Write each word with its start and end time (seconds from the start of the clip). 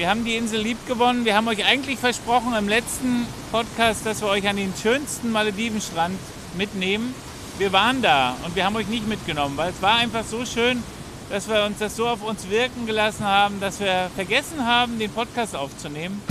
wir 0.00 0.08
haben 0.08 0.24
die 0.24 0.36
Insel 0.36 0.62
lieb 0.62 0.78
gewonnen. 0.86 1.26
Wir 1.26 1.36
haben 1.36 1.46
euch 1.48 1.62
eigentlich 1.66 1.98
versprochen 1.98 2.54
im 2.54 2.70
letzten 2.70 3.26
Podcast, 3.52 4.06
dass 4.06 4.22
wir 4.22 4.28
euch 4.28 4.48
an 4.48 4.56
den 4.56 4.72
schönsten 4.74 5.30
Maledivenstrand 5.30 6.18
mitnehmen. 6.56 7.14
Wir 7.58 7.70
waren 7.74 8.00
da 8.00 8.34
und 8.46 8.56
wir 8.56 8.64
haben 8.64 8.76
euch 8.76 8.88
nicht 8.88 9.06
mitgenommen, 9.06 9.58
weil 9.58 9.68
es 9.68 9.82
war 9.82 9.96
einfach 9.96 10.24
so 10.24 10.46
schön, 10.46 10.82
dass 11.28 11.50
wir 11.50 11.66
uns 11.66 11.80
das 11.80 11.96
so 11.96 12.08
auf 12.08 12.26
uns 12.26 12.48
wirken 12.48 12.86
gelassen 12.86 13.26
haben, 13.26 13.60
dass 13.60 13.78
wir 13.78 14.10
vergessen 14.14 14.64
haben, 14.66 14.98
den 14.98 15.10
Podcast 15.10 15.54
aufzunehmen. 15.54 16.22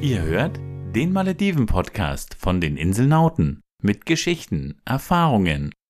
Ihr 0.00 0.22
hört 0.22 0.56
den 0.94 1.12
Malediven-Podcast 1.12 2.36
von 2.38 2.60
den 2.60 2.76
Inselnauten 2.76 3.62
mit 3.82 4.06
Geschichten, 4.06 4.80
Erfahrungen, 4.84 5.72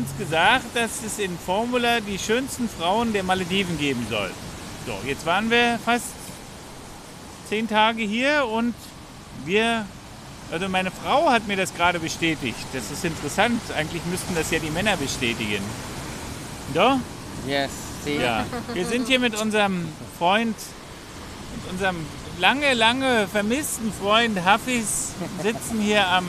Uns 0.00 0.16
gesagt, 0.18 0.64
dass 0.74 1.02
es 1.04 1.18
in 1.18 1.38
Formula 1.38 2.00
die 2.00 2.18
schönsten 2.18 2.68
Frauen 2.68 3.12
der 3.12 3.22
Malediven 3.22 3.78
geben 3.78 4.06
soll. 4.08 4.30
So, 4.86 4.96
jetzt 5.06 5.26
waren 5.26 5.50
wir 5.50 5.78
fast 5.84 6.14
zehn 7.48 7.68
Tage 7.68 8.02
hier 8.02 8.46
und 8.46 8.74
wir, 9.44 9.84
also 10.50 10.68
meine 10.68 10.90
Frau 10.90 11.30
hat 11.30 11.46
mir 11.46 11.56
das 11.56 11.74
gerade 11.74 12.00
bestätigt. 12.00 12.56
Das 12.72 12.90
ist 12.90 13.04
interessant. 13.04 13.60
Eigentlich 13.76 14.02
müssten 14.06 14.34
das 14.34 14.50
ja 14.50 14.58
die 14.58 14.70
Männer 14.70 14.96
bestätigen. 14.96 15.62
Doch? 16.72 16.96
Yes, 17.46 17.70
see? 18.02 18.22
Ja. 18.22 18.46
Wir 18.72 18.86
sind 18.86 19.06
hier 19.06 19.18
mit 19.18 19.38
unserem 19.38 19.86
Freund, 20.18 20.56
mit 21.56 21.72
unserem 21.72 21.96
lange, 22.38 22.72
lange 22.72 23.28
vermissten 23.28 23.92
Freund 23.92 24.42
Hafiz, 24.44 25.12
sitzen 25.42 25.80
hier 25.80 26.06
am 26.08 26.24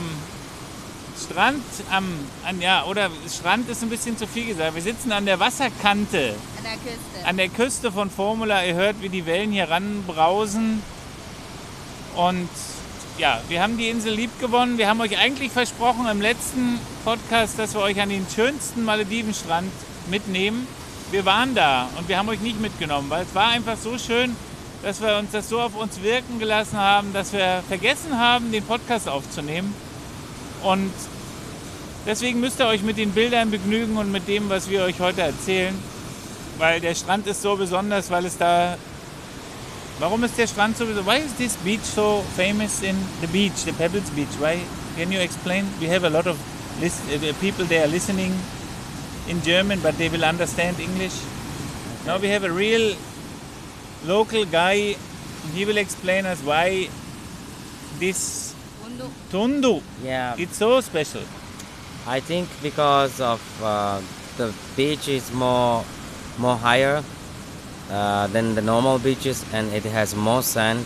Strand, 1.20 1.62
am, 1.90 2.06
an, 2.44 2.60
ja, 2.60 2.84
oder 2.84 3.10
Strand 3.28 3.68
ist 3.68 3.82
ein 3.82 3.90
bisschen 3.90 4.16
zu 4.16 4.26
viel 4.26 4.46
gesagt. 4.46 4.74
Wir 4.74 4.82
sitzen 4.82 5.12
an 5.12 5.26
der 5.26 5.38
Wasserkante, 5.40 6.34
An 6.58 6.64
der 6.64 6.72
Küste. 6.72 7.26
an 7.26 7.36
der 7.36 7.48
Küste 7.48 7.92
von 7.92 8.10
Formula. 8.10 8.64
Ihr 8.64 8.74
hört, 8.74 9.00
wie 9.02 9.08
die 9.08 9.26
Wellen 9.26 9.52
hier 9.52 9.68
ranbrausen. 9.70 10.82
Und 12.16 12.48
ja, 13.18 13.40
wir 13.48 13.62
haben 13.62 13.76
die 13.78 13.88
Insel 13.88 14.14
lieb 14.14 14.30
gewonnen. 14.40 14.78
Wir 14.78 14.88
haben 14.88 15.00
euch 15.00 15.18
eigentlich 15.18 15.52
versprochen 15.52 16.06
im 16.08 16.20
letzten 16.20 16.78
Podcast, 17.04 17.58
dass 17.58 17.74
wir 17.74 17.80
euch 17.82 18.00
an 18.00 18.08
den 18.08 18.26
schönsten 18.34 18.84
Maledivenstrand 18.84 19.70
mitnehmen. 20.10 20.66
Wir 21.10 21.24
waren 21.26 21.54
da 21.54 21.88
und 21.98 22.08
wir 22.08 22.16
haben 22.18 22.28
euch 22.30 22.40
nicht 22.40 22.60
mitgenommen, 22.60 23.10
weil 23.10 23.24
es 23.24 23.34
war 23.34 23.48
einfach 23.48 23.76
so 23.76 23.98
schön, 23.98 24.34
dass 24.82 25.00
wir 25.02 25.16
uns 25.18 25.30
das 25.30 25.48
so 25.48 25.60
auf 25.60 25.76
uns 25.76 26.02
wirken 26.02 26.38
gelassen 26.38 26.78
haben, 26.78 27.12
dass 27.12 27.32
wir 27.32 27.62
vergessen 27.68 28.18
haben, 28.18 28.50
den 28.50 28.64
Podcast 28.64 29.08
aufzunehmen. 29.08 29.74
Und 30.62 30.92
deswegen 32.06 32.40
müsst 32.40 32.60
ihr 32.60 32.66
euch 32.66 32.82
mit 32.82 32.96
den 32.98 33.10
Bildern 33.10 33.50
begnügen 33.50 33.96
und 33.96 34.12
mit 34.12 34.28
dem, 34.28 34.48
was 34.48 34.68
wir 34.70 34.82
euch 34.82 35.00
heute 35.00 35.22
erzählen. 35.22 35.74
Weil 36.58 36.80
der 36.80 36.94
Strand 36.94 37.26
ist 37.26 37.42
so 37.42 37.56
besonders, 37.56 38.10
weil 38.10 38.24
es 38.26 38.36
da. 38.38 38.76
Warum 39.98 40.24
ist 40.24 40.36
der 40.38 40.46
Strand 40.46 40.76
so 40.76 40.84
besonders? 40.86 41.06
Why 41.06 41.24
is 41.24 41.34
this 41.36 41.56
beach 41.64 41.82
so 41.82 42.24
famous 42.36 42.82
in 42.82 42.96
the 43.20 43.26
beach, 43.26 43.64
the 43.64 43.72
Pebbles 43.72 44.10
Beach? 44.10 44.28
Why? 44.38 44.58
Can 44.96 45.10
you 45.10 45.20
explain? 45.20 45.64
We 45.80 45.88
have 45.88 46.04
a 46.04 46.10
lot 46.10 46.26
of 46.26 46.36
lis- 46.80 47.00
uh, 47.08 47.32
people 47.40 47.64
there 47.64 47.86
listening 47.86 48.32
in 49.28 49.42
German, 49.42 49.80
but 49.80 49.96
they 49.98 50.08
will 50.08 50.24
understand 50.24 50.78
English. 50.80 51.14
Now 52.06 52.18
we 52.18 52.28
have 52.28 52.44
a 52.44 52.52
real 52.52 52.94
local 54.06 54.44
guy. 54.44 54.96
He 55.54 55.64
will 55.64 55.78
explain 55.78 56.26
us 56.26 56.40
why 56.44 56.88
this. 57.98 58.51
Tundu 59.30 59.82
Yeah, 60.02 60.34
it's 60.38 60.56
so 60.56 60.80
special. 60.80 61.22
I 62.06 62.20
think 62.20 62.48
because 62.62 63.20
of 63.20 63.40
uh, 63.62 64.00
the 64.36 64.52
beach 64.76 65.08
is 65.08 65.32
more 65.32 65.84
more 66.38 66.56
higher 66.56 67.02
uh, 67.90 68.26
than 68.28 68.54
the 68.54 68.62
normal 68.62 68.98
beaches, 68.98 69.44
and 69.52 69.72
it 69.72 69.84
has 69.84 70.14
more 70.14 70.42
sand, 70.42 70.84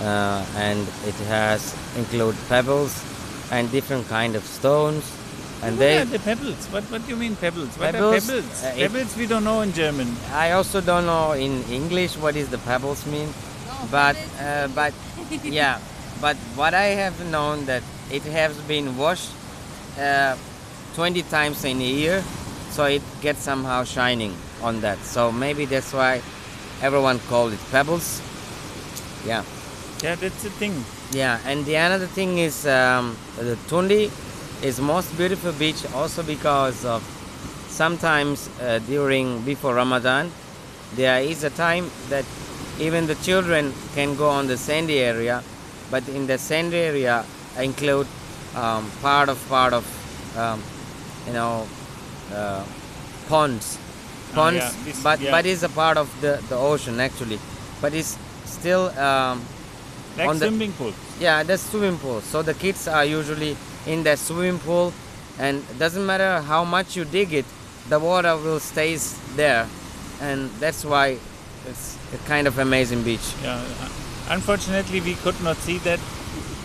uh, 0.00 0.44
and 0.56 0.80
it 1.06 1.14
has 1.28 1.74
include 1.96 2.36
pebbles 2.48 2.94
and 3.50 3.70
different 3.72 4.08
kind 4.08 4.34
of 4.36 4.44
stones, 4.44 5.04
and 5.62 5.74
What 5.76 5.80
they. 5.80 5.98
are 5.98 6.04
the 6.06 6.18
pebbles? 6.20 6.66
What, 6.72 6.84
what 6.84 7.02
do 7.04 7.08
you 7.10 7.16
mean 7.16 7.36
pebbles? 7.36 7.76
What 7.76 7.92
Pebbles, 7.92 8.30
are 8.30 8.32
pebbles? 8.32 8.64
uh, 8.64 8.72
it- 8.76 8.80
pebbles 8.92 9.16
we 9.16 9.26
don't 9.26 9.44
know 9.44 9.60
in 9.60 9.72
German. 9.72 10.08
I 10.32 10.52
also 10.52 10.80
don't 10.80 11.04
know 11.06 11.32
in 11.32 11.62
English 11.70 12.16
what 12.16 12.34
is 12.36 12.48
the 12.48 12.58
pebbles 12.58 13.04
mean, 13.06 13.28
No, 13.66 13.74
but 13.90 14.16
uh, 14.40 14.68
but 14.74 14.94
yeah, 15.44 15.78
but 16.20 16.36
what 16.56 16.74
I 16.74 16.88
have 17.02 17.16
known 17.30 17.66
that 17.66 17.82
it 18.10 18.22
has 18.24 18.56
been 18.68 18.96
washed 18.96 19.30
uh, 19.98 20.36
20 20.94 21.22
times 21.22 21.64
in 21.64 21.80
a 21.80 21.84
year, 21.84 22.22
so 22.70 22.84
it 22.84 23.02
gets 23.20 23.40
somehow 23.42 23.84
shining 23.84 24.34
on 24.62 24.80
that. 24.82 24.98
So 24.98 25.32
maybe 25.32 25.64
that's 25.64 25.92
why 25.92 26.20
everyone 26.82 27.18
called 27.28 27.52
it 27.52 27.60
pebbles. 27.70 28.20
Yeah, 29.26 29.44
Yeah, 30.02 30.14
that's 30.16 30.42
the 30.42 30.50
thing. 30.50 30.84
yeah. 31.12 31.38
And 31.44 31.64
the 31.66 31.74
another 31.76 32.06
thing 32.06 32.38
is 32.38 32.66
um, 32.66 33.16
the 33.36 33.56
Tundi 33.68 34.10
is 34.62 34.80
most 34.80 35.16
beautiful 35.16 35.52
beach 35.52 35.84
also 35.94 36.22
because 36.22 36.84
of 36.84 37.02
sometimes 37.68 38.48
uh, 38.60 38.78
during 38.86 39.42
before 39.42 39.74
Ramadan 39.74 40.30
there 40.96 41.20
is 41.22 41.44
a 41.44 41.50
time 41.50 41.90
that 42.08 42.24
even 42.80 43.06
the 43.06 43.14
children 43.16 43.72
can 43.94 44.16
go 44.16 44.28
on 44.28 44.46
the 44.48 44.56
sandy 44.56 44.98
area, 44.98 45.42
but 45.90 46.08
in 46.08 46.26
the 46.26 46.38
sandy 46.38 46.76
area 46.76 47.24
I 47.58 47.62
include 47.62 48.06
um, 48.56 48.90
part 49.02 49.28
of 49.28 49.38
part 49.48 49.72
of 49.72 49.84
um, 50.36 50.62
you 51.26 51.32
know 51.32 51.66
uh, 52.34 52.64
ponds, 53.28 53.78
Oh, 54.30 54.34
ponds, 54.34 54.58
yeah, 54.58 54.72
this- 54.84 55.02
but 55.02 55.20
yeah. 55.20 55.30
but 55.30 55.46
is 55.46 55.62
a 55.62 55.68
part 55.68 55.96
of 55.96 56.08
the, 56.20 56.40
the 56.48 56.56
ocean 56.56 57.00
actually, 57.00 57.38
but 57.80 57.92
it's 57.94 58.16
still 58.44 58.88
um, 58.98 59.42
Like 60.18 60.28
On 60.28 60.38
the- 60.38 60.46
swimming 60.48 60.72
pool. 60.72 60.92
yeah, 61.20 61.42
the 61.44 61.56
swimming 61.56 61.96
pool. 61.98 62.20
So 62.20 62.42
the 62.42 62.54
kids 62.54 62.88
are 62.88 63.04
usually 63.04 63.56
in 63.86 64.02
the 64.02 64.16
swimming 64.16 64.58
pool, 64.58 64.92
and 65.38 65.62
doesn't 65.78 66.04
matter 66.04 66.40
how 66.42 66.64
much 66.64 66.96
you 66.96 67.04
dig 67.04 67.32
it, 67.32 67.46
the 67.88 67.98
water 67.98 68.36
will 68.36 68.58
stays 68.60 69.14
there, 69.36 69.66
and 70.20 70.50
that's 70.58 70.84
why 70.84 71.16
it's 71.70 71.96
a 72.12 72.18
kind 72.26 72.46
of 72.48 72.58
amazing 72.58 73.02
beach. 73.04 73.22
Yeah. 73.42 73.62
Unfortunately, 74.30 75.00
we 75.00 75.14
could 75.14 75.40
not 75.42 75.56
see 75.58 75.78
that, 75.78 75.98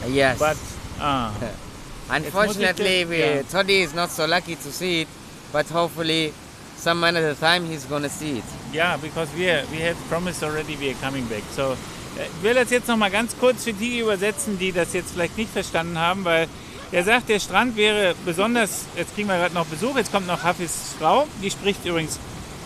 Uh, 0.04 0.08
Yes, 0.10 0.38
but 0.38 0.58
ah, 1.00 1.34
unfortunately, 2.10 3.06
we 3.06 3.18
yeah. 3.20 3.42
Toddy 3.50 3.82
is 3.82 3.94
not 3.96 4.12
so 4.12 4.26
lucky 4.28 4.56
to 4.56 4.72
see 4.72 5.02
it, 5.02 5.08
but 5.52 5.66
hopefully, 5.70 6.32
some 6.78 7.04
another 7.04 7.34
time 7.34 7.66
he's 7.66 7.86
gonna 7.86 8.10
see 8.10 8.38
it. 8.40 8.44
yeah, 8.74 8.98
because 8.98 9.30
we 9.36 9.50
are, 9.50 9.64
we 9.72 9.78
have 9.78 9.98
promised 10.10 10.44
already 10.44 10.76
we 10.76 10.92
are 10.92 11.00
coming 11.02 11.26
back. 11.28 11.44
So, 11.56 11.72
äh, 12.20 12.26
ich 12.28 12.44
will 12.44 12.54
das 12.54 12.70
jetzt 12.70 12.88
noch 12.88 12.98
mal 12.98 13.10
ganz 13.10 13.36
kurz 13.40 13.64
für 13.64 13.74
die 13.74 14.00
übersetzen, 14.00 14.60
die 14.60 14.72
das 14.72 14.94
jetzt 14.94 15.14
vielleicht 15.14 15.38
nicht 15.38 15.52
verstanden 15.52 15.98
haben, 15.98 16.24
weil 16.24 16.48
er 16.92 17.04
sagt, 17.04 17.30
der 17.30 17.40
Strand 17.40 17.76
wäre 17.76 18.14
besonders. 18.26 18.86
Jetzt 18.96 19.16
kriegen 19.16 19.28
wir 19.28 19.38
gerade 19.38 19.56
noch 19.56 19.66
Besuch. 19.66 19.98
Jetzt 19.98 20.12
kommt 20.12 20.28
noch 20.28 20.44
Hafis 20.44 20.94
Frau, 21.00 21.26
die 21.42 21.50
spricht 21.50 21.84
übrigens. 21.84 22.20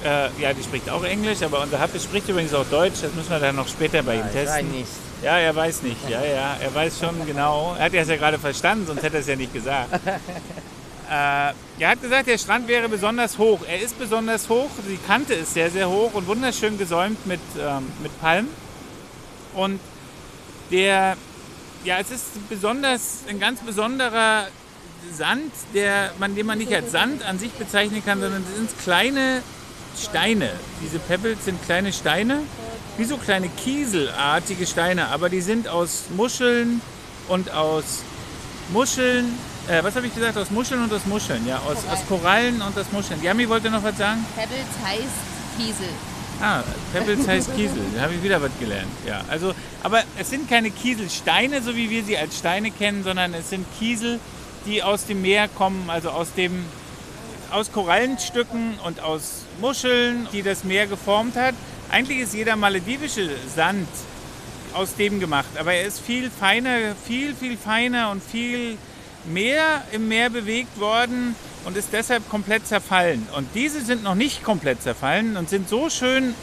Äh, 0.03 0.29
ja, 0.41 0.53
die 0.53 0.63
spricht 0.63 0.89
auch 0.89 1.03
Englisch, 1.03 1.41
aber 1.41 1.61
unser 1.61 1.79
Hafiz 1.79 2.03
spricht 2.03 2.29
übrigens 2.29 2.53
auch 2.53 2.65
Deutsch. 2.65 3.01
Das 3.01 3.13
müssen 3.13 3.29
wir 3.29 3.39
dann 3.39 3.55
noch 3.55 3.67
später 3.67 4.01
bei 4.01 4.15
ihm 4.15 4.25
Ich 4.29 4.35
weiß 4.35 4.45
testen. 4.45 4.71
nicht. 4.71 4.87
Ja, 5.21 5.37
er 5.37 5.53
weiß 5.53 5.83
nicht. 5.83 6.09
Ja, 6.09 6.23
ja, 6.23 6.55
er 6.61 6.73
weiß 6.73 6.99
schon 6.99 7.25
genau. 7.25 7.75
Er 7.77 7.85
hat 7.85 7.93
ja 7.93 8.01
es 8.01 8.07
ja 8.07 8.15
gerade 8.15 8.39
verstanden, 8.39 8.87
sonst 8.87 9.03
hätte 9.03 9.17
er 9.17 9.21
es 9.21 9.27
ja 9.27 9.35
nicht 9.35 9.53
gesagt. 9.53 9.93
äh, 11.09 11.53
er 11.79 11.89
hat 11.89 12.01
gesagt, 12.01 12.27
der 12.27 12.37
Strand 12.37 12.69
wäre 12.69 12.87
besonders 12.87 13.37
hoch. 13.37 13.59
Er 13.67 13.81
ist 13.81 13.99
besonders 13.99 14.47
hoch. 14.47 14.69
Die 14.87 14.97
Kante 15.05 15.33
ist 15.33 15.53
sehr, 15.53 15.69
sehr 15.69 15.89
hoch 15.89 16.13
und 16.13 16.27
wunderschön 16.27 16.77
gesäumt 16.77 17.25
mit, 17.27 17.41
ähm, 17.59 17.91
mit 18.01 18.17
Palmen. 18.21 18.49
Und 19.53 19.81
der, 20.71 21.17
ja, 21.83 21.97
es 21.99 22.11
ist 22.11 22.49
besonders, 22.49 23.23
ein 23.27 23.39
ganz 23.41 23.59
besonderer 23.59 24.47
Sand, 25.13 25.51
der, 25.73 26.11
man, 26.19 26.35
den 26.35 26.45
man 26.45 26.57
nicht 26.57 26.73
als 26.73 26.91
Sand 26.91 27.25
an 27.25 27.39
sich 27.39 27.51
bezeichnen 27.51 28.03
kann, 28.05 28.21
sondern 28.21 28.43
es 28.49 28.55
sind 28.55 28.69
kleine 28.79 29.41
Steine. 29.97 30.51
Diese 30.83 30.99
Pebbles 30.99 31.45
sind 31.45 31.63
kleine 31.63 31.93
Steine 31.93 32.41
wie 32.99 33.05
so 33.05 33.15
kleine 33.15 33.47
kieselartige 33.47 34.67
Steine, 34.67 35.07
aber 35.07 35.29
die 35.29 35.39
sind 35.39 35.69
aus 35.69 36.05
Muscheln 36.15 36.81
und 37.29 37.49
aus 37.51 38.03
Muscheln, 38.73 39.37
äh, 39.69 39.81
was 39.81 39.95
habe 39.95 40.07
ich 40.07 40.13
gesagt, 40.13 40.37
aus 40.37 40.51
Muscheln 40.51 40.83
und 40.83 40.91
aus 40.91 41.05
Muscheln, 41.05 41.47
ja, 41.47 41.59
aus, 41.59 41.77
aus 41.89 42.05
Korallen 42.09 42.61
und 42.61 42.77
aus 42.77 42.91
Muscheln. 42.91 43.23
Yami 43.23 43.47
wollte 43.47 43.71
noch 43.71 43.83
was 43.83 43.97
sagen? 43.97 44.25
Pebbles 44.35 44.67
heißt 44.85 45.57
Kiesel. 45.57 45.89
Ah, 46.41 46.61
Pebbles 46.91 47.25
heißt 47.25 47.55
Kiesel, 47.55 47.81
da 47.95 48.01
habe 48.01 48.15
ich 48.15 48.23
wieder 48.23 48.41
was 48.41 48.51
gelernt. 48.59 48.91
Ja, 49.07 49.21
also, 49.29 49.53
aber 49.81 50.03
es 50.19 50.29
sind 50.29 50.49
keine 50.49 50.69
Kieselsteine, 50.69 51.61
so 51.61 51.77
wie 51.77 51.89
wir 51.89 52.03
sie 52.03 52.17
als 52.17 52.37
Steine 52.37 52.69
kennen, 52.69 53.05
sondern 53.05 53.33
es 53.33 53.49
sind 53.49 53.65
Kiesel, 53.79 54.19
die 54.65 54.83
aus 54.83 55.05
dem 55.05 55.21
Meer 55.21 55.47
kommen, 55.47 55.89
also 55.89 56.09
aus 56.09 56.33
dem 56.33 56.65
aus 57.51 57.71
Korallenstücken 57.71 58.79
und 58.83 59.01
aus 59.01 59.45
Muscheln, 59.59 60.27
die 60.33 60.41
das 60.41 60.63
Meer 60.63 60.87
geformt 60.87 61.35
hat. 61.35 61.55
Eigentlich 61.91 62.19
ist 62.19 62.33
jeder 62.33 62.55
maledivische 62.55 63.29
Sand 63.53 63.87
aus 64.73 64.95
dem 64.95 65.19
gemacht, 65.19 65.49
aber 65.57 65.73
er 65.73 65.85
ist 65.85 65.99
viel 65.99 66.29
feiner, 66.29 66.95
viel, 67.03 67.33
viel 67.35 67.57
feiner 67.57 68.11
und 68.11 68.23
viel 68.23 68.77
mehr 69.25 69.83
im 69.91 70.07
Meer 70.07 70.29
bewegt 70.29 70.79
worden 70.79 71.35
und 71.65 71.75
ist 71.75 71.89
deshalb 71.91 72.29
komplett 72.29 72.67
zerfallen. 72.67 73.27
Und 73.35 73.47
diese 73.55 73.81
sind 73.81 74.03
noch 74.03 74.15
nicht 74.15 74.43
komplett 74.43 74.81
zerfallen 74.81 75.37
und 75.37 75.49
sind 75.49 75.67
so 75.67 75.89
schön, 75.89 76.35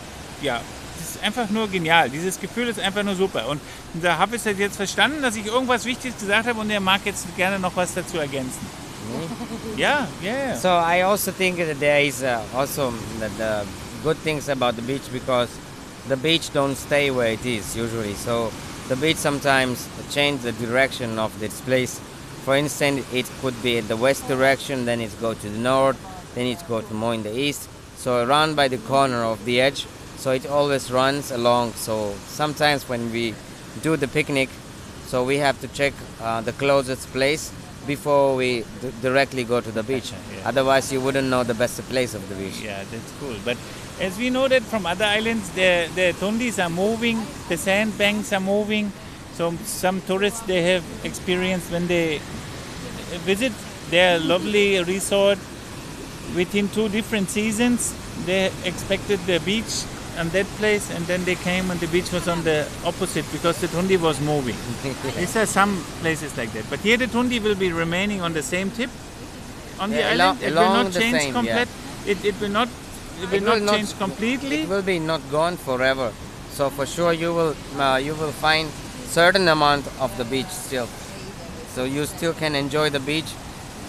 ja, 0.42 0.60
das 0.98 1.16
ist 1.16 1.22
einfach 1.22 1.50
nur 1.50 1.68
genial. 1.68 2.10
Dieses 2.10 2.40
Gefühl 2.40 2.68
ist 2.68 2.80
einfach 2.80 3.02
nur 3.02 3.14
super. 3.14 3.48
Und 3.48 3.60
der 3.94 4.18
Hafiz 4.18 4.44
hat 4.46 4.58
jetzt 4.58 4.76
verstanden, 4.76 5.22
dass 5.22 5.36
ich 5.36 5.46
irgendwas 5.46 5.84
Wichtiges 5.84 6.18
gesagt 6.18 6.48
habe 6.48 6.60
und 6.60 6.70
er 6.70 6.80
mag 6.80 7.00
jetzt 7.04 7.24
gerne 7.36 7.58
noch 7.58 7.76
was 7.76 7.94
dazu 7.94 8.18
ergänzen. 8.18 8.85
Ja, 9.76 10.06
yeah, 10.22 10.52
ja. 10.52 10.56
So 10.56 10.68
I 10.68 11.02
also 11.02 11.32
think 11.32 11.58
that 11.58 11.78
there 11.80 12.00
is 12.00 12.22
uh, 12.22 12.42
also 12.54 12.92
the, 13.20 13.28
the 13.38 13.66
good 14.02 14.16
things 14.18 14.48
about 14.48 14.76
the 14.76 14.82
beach 14.82 15.10
because 15.12 15.48
the 16.08 16.16
beach 16.16 16.52
don't 16.52 16.76
stay 16.76 17.10
where 17.10 17.32
it 17.32 17.44
is 17.44 17.76
usually. 17.76 18.14
So 18.14 18.50
the 18.88 18.96
beach 18.96 19.16
sometimes 19.16 19.88
change 20.10 20.42
the 20.42 20.52
direction 20.52 21.18
of 21.18 21.38
this 21.40 21.60
place. 21.60 22.00
For 22.44 22.56
instance, 22.56 23.04
it 23.12 23.26
could 23.40 23.60
be 23.62 23.80
the 23.80 23.96
west 23.96 24.28
direction, 24.28 24.84
then 24.84 25.00
it 25.00 25.10
go 25.20 25.34
to 25.34 25.48
the 25.48 25.58
north, 25.58 25.98
then 26.34 26.46
it 26.46 26.62
go 26.68 26.80
to 26.80 26.94
more 26.94 27.14
in 27.14 27.22
the 27.22 27.36
east. 27.36 27.68
So 27.96 28.24
around 28.24 28.54
by 28.54 28.68
the 28.68 28.78
corner 28.78 29.24
of 29.24 29.44
the 29.44 29.60
edge, 29.60 29.86
so 30.16 30.30
it 30.30 30.46
always 30.46 30.90
runs 30.92 31.30
along. 31.32 31.72
So 31.72 32.14
sometimes 32.26 32.88
when 32.88 33.10
we 33.12 33.34
do 33.82 33.96
the 33.96 34.08
picnic, 34.08 34.48
so 35.06 35.24
we 35.24 35.38
have 35.38 35.60
to 35.60 35.68
check 35.68 35.92
uh, 36.20 36.40
the 36.40 36.52
closest 36.52 37.08
place 37.12 37.52
before 37.86 38.36
we 38.36 38.64
d- 38.80 38.92
directly 39.02 39.44
go 39.44 39.60
to 39.60 39.70
the 39.70 39.82
beach. 39.82 40.12
Yeah. 40.12 40.48
Otherwise, 40.48 40.92
you 40.92 41.00
wouldn't 41.00 41.28
know 41.28 41.42
the 41.44 41.54
best 41.54 41.80
place 41.88 42.14
of 42.14 42.28
the 42.28 42.34
beach. 42.34 42.60
Yeah, 42.60 42.84
that's 42.90 43.12
cool. 43.20 43.36
But 43.44 43.56
as 44.00 44.18
we 44.18 44.30
know 44.30 44.48
that 44.48 44.62
from 44.62 44.86
other 44.86 45.04
islands, 45.04 45.48
the, 45.50 45.88
the 45.94 46.14
tundis 46.20 46.62
are 46.62 46.70
moving, 46.70 47.18
the 47.48 47.56
sandbanks 47.56 48.32
are 48.32 48.40
moving. 48.40 48.92
So 49.34 49.52
some 49.64 50.00
tourists 50.02 50.40
they 50.40 50.62
have 50.62 50.84
experienced 51.04 51.70
when 51.70 51.86
they 51.86 52.20
visit 53.24 53.52
their 53.90 54.18
lovely 54.18 54.82
resort 54.82 55.38
within 56.34 56.68
two 56.68 56.88
different 56.88 57.28
seasons. 57.30 57.94
They 58.24 58.50
expected 58.64 59.20
the 59.26 59.38
beach 59.40 59.84
on 60.18 60.28
that 60.30 60.46
place, 60.58 60.90
and 60.90 61.06
then 61.06 61.24
they 61.24 61.34
came 61.36 61.70
and 61.70 61.78
the 61.80 61.86
beach 61.88 62.10
was 62.12 62.28
on 62.28 62.42
the 62.44 62.66
opposite 62.84 63.24
because 63.32 63.60
the 63.60 63.68
tundi 63.68 63.96
was 64.00 64.20
moving. 64.20 64.56
These 65.16 65.36
are 65.36 65.46
some 65.46 65.76
places 66.00 66.36
like 66.36 66.52
that. 66.52 66.64
But 66.70 66.80
here 66.80 66.96
the 66.96 67.06
tundi 67.06 67.40
will 67.42 67.54
be 67.54 67.72
remaining 67.72 68.20
on 68.22 68.32
the 68.32 68.42
same 68.42 68.70
tip 68.70 68.90
on 69.80 69.90
the 69.90 69.98
Yeah, 69.98 70.10
island. 70.12 70.20
along- 70.20 70.42
it 70.42 70.54
will 70.54 70.84
not 70.84 70.92
change 70.92 71.20
same, 71.22 71.32
complete. 71.34 71.68
It, 72.06 72.24
it 72.24 72.40
will 72.40 72.48
not. 72.52 72.68
It 73.22 73.28
will 73.30 73.34
It 73.34 73.42
not 73.42 73.54
will 73.58 73.64
not- 73.66 73.74
change 73.76 73.98
completely. 73.98 74.62
It 74.62 74.68
will 74.68 74.82
be 74.82 74.98
not 74.98 75.20
gone 75.30 75.56
forever. 75.56 76.12
So 76.52 76.70
for 76.70 76.86
sure, 76.86 77.12
you 77.12 77.34
will 77.34 77.54
uh, 77.78 77.96
you 77.96 78.14
will 78.14 78.32
find 78.32 78.68
certain 79.08 79.48
amount 79.48 79.86
of 80.00 80.10
the 80.16 80.24
beach 80.24 80.48
still. 80.48 80.88
So 81.74 81.84
you 81.84 82.06
still 82.06 82.32
can 82.32 82.54
enjoy 82.54 82.90
the 82.90 83.00
beach 83.00 83.28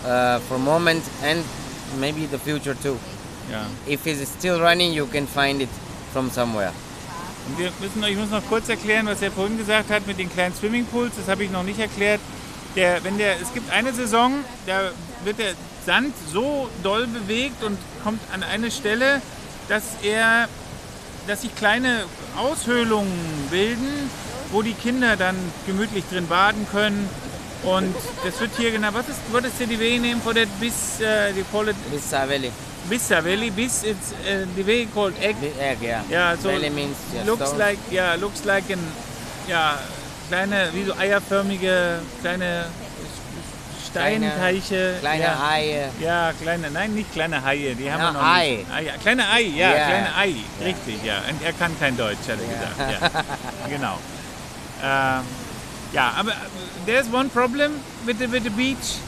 uh, 0.06 0.40
for 0.48 0.56
a 0.56 0.60
moment 0.60 1.04
and 1.24 1.44
maybe 2.00 2.26
the 2.26 2.38
future 2.40 2.76
too. 2.76 2.98
ja. 3.52 3.64
If 3.88 4.06
it's 4.08 4.28
still 4.30 4.60
running, 4.60 4.92
you 4.94 5.08
can 5.08 5.26
find 5.26 5.62
it 5.62 5.70
from 6.18 6.32
somewhere. 6.32 6.72
Und 7.48 7.60
wir 7.60 7.72
müssen, 7.80 8.04
ich 8.04 8.18
muss 8.18 8.32
noch 8.32 8.46
kurz 8.50 8.68
erklären, 8.70 9.06
was 9.06 9.22
er 9.22 9.32
vorhin 9.32 9.56
gesagt 9.56 9.92
hat 9.92 10.08
mit 10.08 10.18
den 10.18 10.32
kleinen 10.32 10.56
Swimmingpools. 10.56 11.12
Das 11.16 11.28
habe 11.28 11.44
ich 11.44 11.52
noch 11.52 11.62
nicht 11.62 11.80
erklärt. 11.80 12.20
Der, 12.76 13.04
wenn 13.04 13.20
der, 13.20 13.40
es 13.40 13.54
gibt 13.54 13.72
eine 13.72 13.94
Saison, 13.94 14.34
da 14.66 14.92
wird 15.24 15.38
der 15.38 15.54
Sand 15.86 16.14
so 16.34 16.70
doll 16.82 17.06
bewegt 17.06 17.64
und 17.64 17.78
kommt 18.04 18.20
an 18.34 18.42
eine 18.42 18.72
Stelle, 18.72 19.22
dass 19.70 19.84
er, 20.02 20.48
dass 21.28 21.44
sich 21.44 21.56
kleine 21.56 22.06
Aushöhlungen 22.36 23.12
bilden, 23.52 24.10
wo 24.52 24.64
die 24.64 24.74
Kinder 24.74 25.18
dann 25.18 25.36
gemütlich 25.68 26.04
drin 26.12 26.28
baden 26.28 26.66
können. 26.72 27.08
Und 27.64 27.96
das 28.26 28.40
wird 28.40 28.52
hier 28.58 28.72
genau. 28.72 28.90
Was 28.94 29.08
ist, 29.08 29.20
what 29.32 29.44
is 29.46 29.52
the 29.60 29.66
name 30.00 30.20
for 30.24 30.34
that? 30.34 30.48
Bis, 30.60 31.00
uh, 31.00 31.34
they 31.34 31.46
call 31.52 31.68
it 31.68 31.76
Bissa 31.92 32.28
Valley. 32.28 32.52
Valley. 32.90 33.50
Bis, 33.52 33.84
it's 33.84 34.14
uh, 34.14 34.46
the 34.56 34.64
way 34.64 34.86
called 34.86 35.14
egg. 35.20 35.36
The 35.42 35.52
egg, 35.62 35.80
yeah. 35.82 36.04
Yeah, 36.10 36.36
so 36.38 36.50
Valley 36.50 36.70
means 36.70 36.98
yeah, 37.14 37.24
looks 37.26 37.48
stone. 37.50 37.60
like 37.60 37.80
ja 37.92 38.16
looks 38.16 38.46
like 38.46 38.70
an 38.72 38.80
ja 39.48 39.78
kleine 40.30 40.70
wie 40.74 40.86
so 40.86 40.94
eierförmige 40.98 42.00
kleine 42.22 42.66
Steinteiche 43.90 44.96
Kleine 45.00 45.24
ja, 45.24 45.50
Haie. 45.50 45.90
ja 46.02 46.32
kleine 46.42 46.70
nein 46.72 46.94
nicht 46.94 47.12
kleine 47.14 47.42
Haie 47.44 47.76
die 47.76 47.90
haben 47.92 48.00
Ja, 48.02 48.08
wir 48.08 48.14
noch 48.14 48.24
Ei. 48.24 48.56
nicht 48.58 48.68
ah, 48.72 48.80
ja, 48.80 48.94
kleine 49.02 49.30
Ei 49.32 49.42
ja, 49.42 49.70
Ja. 49.76 49.86
kleine 49.88 50.16
Ei 50.18 50.36
richtig 50.66 51.04
ja 51.04 51.16
und 51.30 51.42
er 51.42 51.54
kann 51.54 51.72
kein 51.80 51.96
Deutsch 51.98 52.28
hat 52.28 52.38
er 52.40 52.48
gesagt 52.48 53.02
ja 53.02 53.10
genau 53.70 53.98
ähm, 54.84 55.24
ja 55.94 56.14
aber 56.18 56.32
äh, 56.32 56.36
there's 56.86 57.08
one 57.14 57.30
problem 57.30 57.72
with 58.06 58.18
the 58.20 58.30
with 58.32 58.44
the 58.44 58.50
beach 58.50 59.00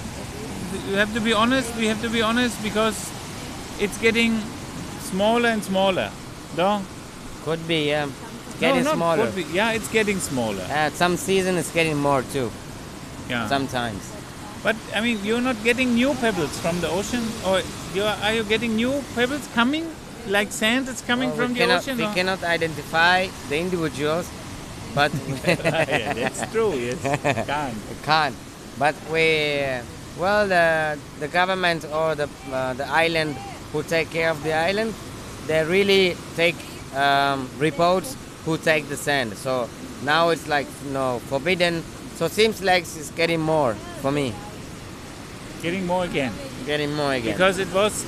you 0.90 0.98
have 0.98 1.14
to 1.14 1.20
be 1.22 1.34
honest 1.36 1.70
we 1.78 1.88
have 1.90 2.02
to 2.02 2.10
be 2.10 2.24
honest 2.24 2.56
because 2.64 2.96
it's 3.80 3.98
getting 3.98 4.40
smaller 5.12 5.50
and 5.50 5.64
smaller 5.64 6.10
no 6.58 6.82
Could 7.46 7.62
be, 7.68 7.88
yeah. 7.90 8.08
It's 8.48 8.60
getting 8.60 8.84
no, 8.84 8.90
not 8.92 8.96
smaller. 9.00 9.26
could 9.26 9.36
be. 9.36 9.44
Yeah, 9.58 9.72
it's 9.78 9.88
getting 9.88 10.20
smaller. 10.20 10.66
Uh, 10.70 10.90
some 11.02 11.16
season 11.18 11.56
it's 11.62 11.72
getting 11.72 11.96
more 11.98 12.22
too. 12.34 12.52
Yeah. 13.30 13.48
Sometimes. 13.48 14.04
But 14.62 14.76
I 14.94 15.00
mean, 15.06 15.18
you're 15.24 15.40
not 15.42 15.56
getting 15.64 15.94
new 15.96 16.12
pebbles 16.16 16.60
from 16.60 16.82
the 16.84 16.90
ocean, 16.90 17.24
or 17.48 17.62
you 17.96 18.04
are, 18.04 18.18
are 18.28 18.34
you 18.34 18.44
getting 18.44 18.76
new 18.76 18.92
pebbles 19.16 19.48
coming? 19.56 19.86
Like 20.28 20.52
sand 20.52 20.86
that's 20.88 21.02
coming 21.12 21.30
Well, 21.30 21.38
from 21.40 21.54
the 21.54 21.60
cannot, 21.64 21.80
ocean? 21.80 21.98
we 21.98 22.04
or- 22.04 22.14
cannot 22.14 22.44
identify 22.44 23.28
the 23.48 23.58
individuals, 23.58 24.28
but 24.94 25.12
yeah, 25.48 26.14
that's 26.14 26.44
true. 26.52 26.74
Yes, 26.76 27.00
can't. 27.48 27.78
can't. 28.04 28.36
But 28.78 28.96
we, 29.10 29.26
well, 30.20 30.44
the 30.56 31.00
the 31.24 31.30
government 31.40 31.86
or 32.00 32.16
the 32.16 32.28
uh, 32.52 32.74
the 32.76 32.86
island 33.06 33.34
who 33.72 33.84
take 33.84 34.10
care 34.12 34.30
of 34.32 34.42
the 34.44 34.54
island, 34.54 34.94
they 35.48 35.64
really 35.64 36.16
take 36.36 36.56
um, 36.96 37.48
reports 37.60 38.16
who 38.46 38.58
take 38.58 38.88
the 38.90 38.98
sand. 38.98 39.34
So 39.38 39.68
now 40.04 40.30
it's 40.30 40.48
like 40.48 40.68
no 40.92 41.20
forbidden. 41.30 41.84
So 42.18 42.26
it 42.26 42.32
seems 42.32 42.62
like 42.62 42.84
it's 42.84 43.12
getting 43.12 43.40
more 43.40 43.76
for 44.02 44.12
me, 44.12 44.34
Getting 45.62 45.86
more 45.86 46.06
again. 46.06 46.32
getting 46.66 46.94
more 46.94 47.14
again. 47.14 47.34
Because 47.34 47.60
it 47.60 47.68
was, 47.74 48.06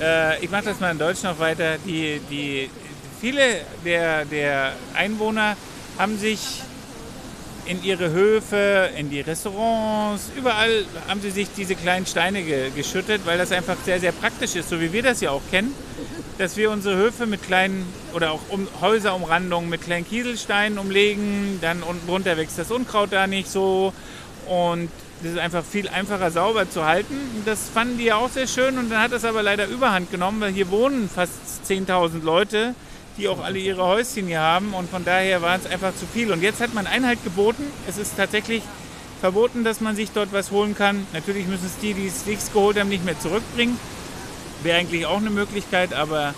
äh, 0.00 0.38
ich 0.42 0.50
mache 0.50 0.64
das 0.66 0.80
mal 0.80 0.90
in 0.92 0.98
Deutsch 0.98 1.22
noch 1.22 1.38
weiter, 1.38 1.78
die, 1.78 2.20
die, 2.30 2.70
viele 3.20 3.60
der, 3.84 4.24
der 4.24 4.72
Einwohner 4.94 5.56
haben 5.98 6.18
sich 6.18 6.62
in 7.70 7.84
ihre 7.84 8.10
Höfe, 8.10 8.90
in 8.96 9.10
die 9.10 9.20
Restaurants, 9.20 10.32
überall 10.36 10.84
haben 11.06 11.20
sie 11.20 11.30
sich 11.30 11.46
diese 11.56 11.76
kleinen 11.76 12.04
Steine 12.04 12.42
ge 12.42 12.70
geschüttet, 12.74 13.22
weil 13.26 13.38
das 13.38 13.52
einfach 13.52 13.76
sehr, 13.84 14.00
sehr 14.00 14.10
praktisch 14.10 14.56
ist, 14.56 14.70
so 14.70 14.80
wie 14.80 14.92
wir 14.92 15.04
das 15.04 15.20
ja 15.20 15.30
auch 15.30 15.42
kennen, 15.52 15.72
dass 16.38 16.56
wir 16.56 16.72
unsere 16.72 16.96
Höfe 16.96 17.26
mit 17.26 17.44
kleinen 17.44 17.86
oder 18.12 18.32
auch 18.32 18.40
um, 18.48 18.66
Häuserumrandungen 18.80 19.70
mit 19.70 19.82
kleinen 19.82 20.04
Kieselsteinen 20.04 20.80
umlegen, 20.80 21.58
dann 21.60 21.84
unten 21.84 22.08
drunter 22.08 22.36
wächst 22.36 22.58
das 22.58 22.72
Unkraut 22.72 23.12
da 23.12 23.28
nicht 23.28 23.48
so. 23.48 23.92
Und 24.48 24.90
das 25.22 25.32
ist 25.32 25.38
einfach 25.38 25.62
viel 25.64 25.88
einfacher 25.88 26.32
sauber 26.32 26.68
zu 26.68 26.84
halten. 26.86 27.14
Das 27.44 27.68
fanden 27.72 27.98
die 27.98 28.04
ja 28.04 28.16
auch 28.16 28.30
sehr 28.30 28.48
schön. 28.48 28.78
Und 28.78 28.90
dann 28.90 29.00
hat 29.00 29.12
das 29.12 29.24
aber 29.24 29.44
leider 29.44 29.68
überhand 29.68 30.10
genommen, 30.10 30.40
weil 30.40 30.52
hier 30.52 30.70
wohnen 30.70 31.08
fast 31.08 31.34
10.000 31.68 32.24
Leute, 32.24 32.74
die 33.16 33.28
auch 33.28 33.42
alle 33.42 33.58
ihre 33.58 33.84
Häuschen 33.84 34.26
hier 34.26 34.40
haben 34.40 34.74
und 34.74 34.90
von 34.90 35.04
daher 35.04 35.42
war 35.42 35.56
es 35.56 35.66
einfach 35.66 35.94
zu 35.94 36.06
viel. 36.06 36.32
Und 36.32 36.42
jetzt 36.42 36.60
hat 36.60 36.74
man 36.74 36.86
Einhalt 36.86 37.22
geboten. 37.24 37.64
Es 37.88 37.98
ist 37.98 38.16
tatsächlich 38.16 38.62
verboten, 39.20 39.64
dass 39.64 39.80
man 39.80 39.96
sich 39.96 40.10
dort 40.12 40.32
was 40.32 40.50
holen 40.50 40.74
kann. 40.74 41.06
Natürlich 41.12 41.46
müssen 41.46 41.66
es 41.66 41.76
die, 41.78 41.94
die 41.94 42.06
es 42.06 42.24
sich 42.24 42.38
geholt 42.52 42.78
haben, 42.78 42.88
nicht 42.88 43.04
mehr 43.04 43.18
zurückbringen. 43.18 43.78
Wäre 44.62 44.78
eigentlich 44.78 45.06
auch 45.06 45.18
eine 45.18 45.30
Möglichkeit, 45.30 45.94
aber 45.94 46.34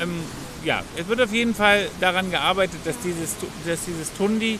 ähm, 0.00 0.20
ja, 0.64 0.82
es 0.96 1.08
wird 1.08 1.20
auf 1.20 1.32
jeden 1.32 1.54
Fall 1.54 1.88
daran 2.00 2.30
gearbeitet, 2.30 2.80
dass 2.84 2.98
dieses, 3.00 3.36
dass 3.66 3.84
dieses 3.86 4.12
Tundi 4.14 4.58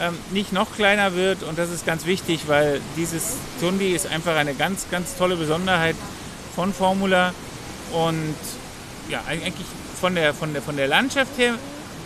ähm, 0.00 0.16
nicht 0.30 0.52
noch 0.52 0.74
kleiner 0.74 1.14
wird 1.14 1.42
und 1.42 1.58
das 1.58 1.70
ist 1.70 1.86
ganz 1.86 2.06
wichtig, 2.06 2.42
weil 2.46 2.80
dieses 2.96 3.36
Tundi 3.60 3.92
ist 3.92 4.06
einfach 4.06 4.36
eine 4.36 4.54
ganz, 4.54 4.86
ganz 4.90 5.16
tolle 5.16 5.36
Besonderheit 5.36 5.96
von 6.54 6.72
Formula 6.72 7.32
und 7.92 8.36
ja, 9.08 9.22
eigentlich 9.26 9.66
von 9.98 10.14
der, 10.14 10.34
von 10.34 10.52
der, 10.52 10.62
von 10.62 10.76
der 10.76 10.88
Landschaft 10.88 11.36
her 11.38 11.54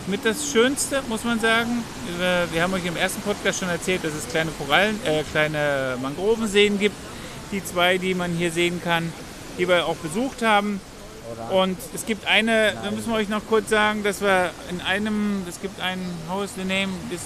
mit 0.06 0.24
das 0.24 0.50
Schönste, 0.50 1.02
muss 1.08 1.24
man 1.24 1.38
sagen. 1.40 1.84
Wir, 2.18 2.48
wir 2.50 2.62
haben 2.62 2.74
euch 2.74 2.84
im 2.84 2.96
ersten 2.96 3.22
Podcast 3.22 3.60
schon 3.60 3.68
erzählt, 3.68 4.04
dass 4.04 4.12
es 4.14 4.28
kleine 4.28 4.50
Korallen, 4.50 4.98
äh, 5.04 5.22
kleine 5.30 5.96
Mangrovenseen 6.00 6.78
gibt. 6.78 6.96
Die 7.52 7.62
zwei, 7.64 7.98
die 7.98 8.14
man 8.14 8.32
hier 8.32 8.50
sehen 8.50 8.80
kann, 8.82 9.12
die 9.58 9.68
wir 9.68 9.86
auch 9.86 9.96
besucht 9.96 10.42
haben. 10.42 10.80
Und 11.50 11.76
es 11.94 12.04
gibt 12.04 12.26
eine, 12.26 12.72
da 12.82 12.90
müssen 12.90 13.10
wir 13.10 13.16
euch 13.16 13.28
noch 13.28 13.42
kurz 13.48 13.70
sagen, 13.70 14.02
dass 14.02 14.20
wir 14.20 14.50
in 14.70 14.80
einem, 14.80 15.44
es 15.48 15.60
gibt 15.60 15.80
ein, 15.80 15.98
how 16.28 16.42
is 16.42 16.50
the 16.56 16.64
name, 16.64 16.88
this 17.10 17.20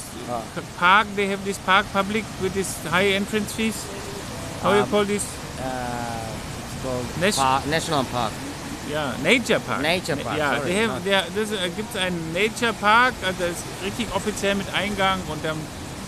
park, 0.78 1.06
they 1.16 1.28
have 1.28 1.42
this 1.44 1.58
park 1.58 1.86
public 1.92 2.24
with 2.40 2.52
this 2.52 2.74
high 2.90 3.14
entrance 3.14 3.52
fees. 3.52 3.74
How 4.62 4.74
you 4.74 4.84
call 4.84 5.04
this? 5.04 5.24
Uh, 5.58 5.62
it's 7.22 7.36
called 7.36 7.66
National 7.70 8.04
Park. 8.04 8.32
Ja, 8.92 9.14
Nature 9.22 9.60
Park. 9.60 9.82
Nature 9.82 10.16
Park, 10.18 10.38
Ja, 10.38 10.56
sorry, 10.56 10.72
der, 10.72 10.88
der, 11.00 11.24
das 11.34 11.52
äh, 11.52 11.68
gibt 11.70 11.94
es 11.94 12.00
einen 12.00 12.32
Nature 12.32 12.72
Park, 12.72 13.14
also 13.24 13.38
das 13.40 13.50
ist 13.50 13.64
richtig 13.84 14.06
offiziell 14.14 14.54
mit 14.54 14.66
Eingang 14.74 15.20
und 15.28 15.44
dann 15.44 15.56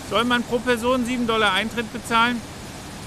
soll 0.09 0.23
man 0.23 0.43
pro 0.43 0.59
Person 0.59 1.05
7 1.05 1.27
Dollar 1.27 1.53
Eintritt 1.53 1.91
bezahlen. 1.93 2.41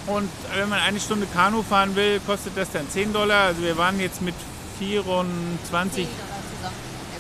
Und 0.07 0.29
wenn 0.57 0.69
man 0.69 0.81
eine 0.81 0.99
Stunde 0.99 1.27
Kanu 1.33 1.63
fahren 1.63 1.95
will, 1.95 2.21
kostet 2.27 2.57
das 2.57 2.71
dann 2.73 2.89
10 2.89 3.13
Dollar. 3.13 3.47
Also 3.47 3.63
wir 3.63 3.77
waren 3.77 4.01
jetzt 4.01 4.21
mit 4.21 4.35
24, 4.79 6.07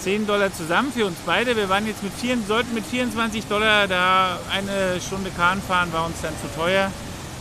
10 0.01 0.27
Dollar 0.27 0.53
zusammen 0.53 0.93
für 0.93 1.07
uns 1.07 1.17
beide. 1.25 1.57
Wir 1.57 1.69
waren 1.69 1.87
jetzt 1.87 2.03
mit 2.03 2.13
vier, 2.13 2.37
sollten 2.47 2.75
mit 2.75 2.85
24 2.85 3.47
Dollar 3.47 3.87
da 3.87 4.39
eine 4.51 5.01
Stunde 5.01 5.31
Kahn 5.31 5.63
fahren, 5.63 5.93
war 5.93 6.07
uns 6.07 6.17
dann 6.23 6.33
zu 6.41 6.49
teuer. 6.61 6.91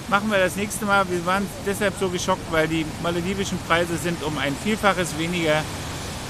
Machen 0.08 0.29
wir 0.29 0.39
das 0.39 0.55
nächste 0.55 0.86
Mal. 0.86 1.10
Wir 1.10 1.25
waren 1.25 1.48
deshalb 1.65 1.93
so 2.00 2.10
geschockt, 2.10 2.51
weil 2.51 2.67
die 2.67 2.86
maledivischen 3.01 3.58
Preise 3.67 3.98
sind 3.98 4.22
um 4.24 4.38
ein 4.38 4.55
Vielfaches 4.63 5.17
weniger. 5.17 5.63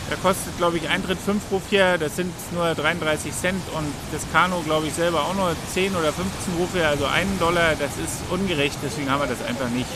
Da 0.09 0.15
kostet, 0.17 0.57
glaube 0.57 0.77
ich, 0.77 0.89
Eintritt 0.89 1.19
5 1.19 1.41
Rupiah, 1.51 1.97
das 1.97 2.17
sind 2.17 2.33
nur 2.53 2.75
33 2.75 3.31
Cent 3.33 3.61
und 3.73 3.85
das 4.11 4.23
Kanu, 4.33 4.61
glaube 4.63 4.87
ich, 4.87 4.93
selber 4.93 5.21
auch 5.21 5.33
nur 5.35 5.55
10 5.73 5.95
oder 5.95 6.11
15 6.11 6.53
Rupiah, 6.59 6.89
also 6.89 7.05
einen 7.05 7.39
Dollar. 7.39 7.75
Das 7.79 7.91
ist 7.91 8.19
ungerecht, 8.29 8.77
deswegen 8.83 9.09
haben 9.09 9.21
wir 9.21 9.27
das 9.27 9.41
einfach 9.47 9.69
nicht 9.69 9.87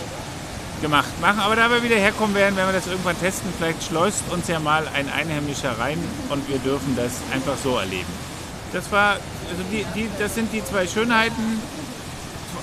gemacht. 0.82 1.10
Machen, 1.20 1.40
aber 1.40 1.56
da 1.56 1.70
wir 1.70 1.84
wieder 1.84 1.98
herkommen 1.98 2.36
werden, 2.36 2.56
werden 2.56 2.70
wir 2.70 2.80
das 2.80 2.88
irgendwann 2.88 3.20
testen. 3.20 3.52
Vielleicht 3.58 3.84
schleust 3.84 4.24
uns 4.32 4.48
ja 4.48 4.60
mal 4.60 4.88
ein 4.94 5.10
Einheimischer 5.12 5.78
rein 5.78 5.98
und 6.30 6.48
wir 6.48 6.60
dürfen 6.60 6.96
das 6.96 7.12
einfach 7.34 7.58
so 7.62 7.78
erleben. 7.78 8.12
Das 8.72 8.92
war, 8.92 9.14
also 9.50 9.64
die, 9.72 9.86
die, 9.96 10.10
das 10.20 10.36
sind 10.36 10.52
die 10.54 10.64
zwei 10.64 10.88
Schönheiten. 10.88 11.62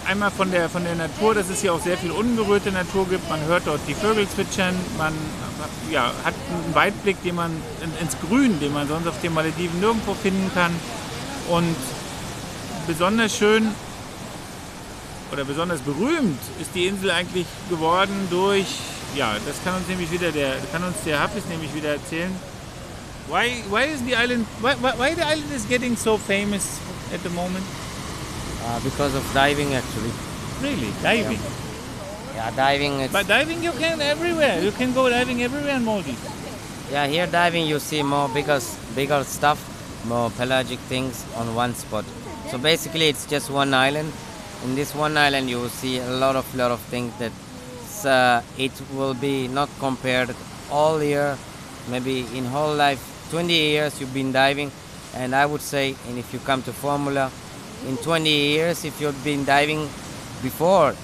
Einmal 0.07 0.31
von 0.33 0.51
der, 0.51 0.69
von 0.69 0.83
der 0.85 0.97
Natur, 0.97 1.35
dass 1.35 1.49
es 1.49 1.61
hier 1.61 1.73
auch 1.73 1.81
sehr 1.83 1.97
viel 1.97 2.11
unberührte 2.11 2.73
Natur 2.73 3.09
gibt. 3.09 3.29
Man 3.31 3.41
hört 3.47 3.67
dort 3.67 3.81
die 3.87 3.95
Vögel 3.95 4.29
zwitschern. 4.29 4.75
Man 4.99 5.13
ja, 5.91 6.13
hat 6.25 6.35
einen 6.51 6.75
Weitblick 6.75 7.23
den 7.23 7.37
man, 7.37 7.53
in- 7.83 8.05
ins 8.07 8.17
Grün, 8.21 8.59
den 8.61 8.73
man 8.73 8.89
sonst 8.89 9.07
auf 9.07 9.21
den 9.23 9.33
Malediven 9.33 9.79
nirgendwo 9.81 10.15
finden 10.15 10.51
kann. 10.55 10.73
Und 11.49 11.77
besonders 12.87 13.37
schön 13.37 13.69
oder 15.33 15.45
besonders 15.45 15.81
berühmt 15.81 16.41
ist 16.61 16.71
die 16.75 16.87
Insel 16.87 17.11
eigentlich 17.11 17.47
geworden 17.71 18.27
durch, 18.31 18.67
ja, 19.15 19.35
das 19.47 19.57
kann 19.65 19.75
uns 19.77 19.89
nämlich 19.89 20.11
wieder 20.11 20.31
der, 20.33 20.57
kann 20.73 20.83
uns 20.85 20.97
der 21.07 21.21
Hafiz 21.21 21.45
nämlich 21.49 21.73
wieder 21.75 21.91
erzählen. 21.91 22.31
Why, 23.29 23.63
why 23.71 23.85
is 23.85 24.01
the 24.05 24.15
island, 24.15 24.47
why, 24.61 24.75
why 24.99 25.15
the 25.15 25.23
island 25.23 25.51
is 25.57 25.67
getting 25.69 25.97
so 25.97 26.19
famous 26.19 26.79
at 27.15 27.21
the 27.23 27.31
moment? 27.31 27.65
Uh, 28.65 28.81
because 28.85 29.15
of 29.15 29.25
diving, 29.35 29.75
actually. 29.75 30.13
Really, 30.63 30.93
diving. 31.03 31.39
Yeah, 32.35 32.51
diving. 32.53 33.01
It's, 33.01 33.13
But 33.13 33.27
diving 33.27 33.63
you 33.63 33.73
can 33.73 34.01
everywhere. 34.01 34.61
You 34.63 34.71
can 34.73 34.93
go 34.93 35.09
diving 35.11 35.43
everywhere 35.43 35.77
in 35.77 35.85
Maldives. 35.85 36.19
yeah, 36.91 37.07
here 37.07 37.27
diving 37.27 37.67
you 37.67 37.79
see 37.79 38.03
more 38.03 38.29
bigger, 38.29 38.61
bigger 38.95 39.25
stuff, 39.25 39.59
more 40.07 40.31
pelagic 40.31 40.79
things 40.81 41.25
on 41.37 41.55
one 41.55 41.75
spot. 41.75 42.05
So 42.51 42.59
basically, 42.59 43.09
it's 43.09 43.27
just 43.27 43.51
one 43.51 43.75
island. 43.75 44.13
In 44.65 44.75
this 44.77 44.95
one 44.95 45.17
island, 45.17 45.51
you 45.51 45.59
will 45.59 45.71
see 45.83 45.99
a 45.99 46.11
lot 46.11 46.37
of 46.37 46.47
lot 46.55 46.71
of 46.71 46.81
things 46.83 47.13
that 47.19 47.33
uh, 48.07 48.43
it 48.59 48.73
will 48.95 49.15
be 49.15 49.49
not 49.49 49.69
compared 49.81 50.35
all 50.71 51.03
year. 51.03 51.37
Maybe 51.91 52.21
in 52.37 52.45
whole 52.45 52.75
life, 52.75 53.01
20 53.31 53.53
years 53.53 54.01
you've 54.01 54.15
been 54.15 54.31
diving, 54.31 54.71
and 55.17 55.35
I 55.35 55.47
would 55.47 55.61
say, 55.63 55.97
and 56.09 56.17
if 56.19 56.33
you 56.33 56.39
come 56.41 56.63
to 56.63 56.73
Formula, 56.73 57.31
in 57.87 57.97
20 57.99 58.29
years, 58.29 58.85
if 58.85 59.01
you've 59.01 59.25
been 59.25 59.45
diving 59.45 59.89
before, 60.43 60.95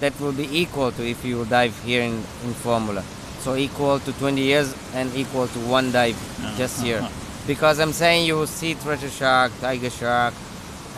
that 0.00 0.18
will 0.20 0.32
be 0.32 0.48
equal 0.50 0.92
to 0.92 1.06
if 1.06 1.24
you 1.24 1.44
dive 1.46 1.76
here 1.84 2.02
in, 2.02 2.14
in 2.44 2.52
Formula. 2.54 3.02
So 3.40 3.56
equal 3.56 4.00
to 4.00 4.12
20 4.12 4.40
years 4.40 4.74
and 4.94 5.14
equal 5.14 5.46
to 5.48 5.58
one 5.60 5.92
dive 5.92 6.16
just 6.56 6.82
here. 6.82 7.06
Because 7.46 7.78
I'm 7.78 7.92
saying 7.92 8.26
you 8.26 8.34
will 8.34 8.46
see 8.48 8.74
treasure 8.74 9.08
shark, 9.08 9.52
tiger 9.60 9.90
shark, 9.90 10.34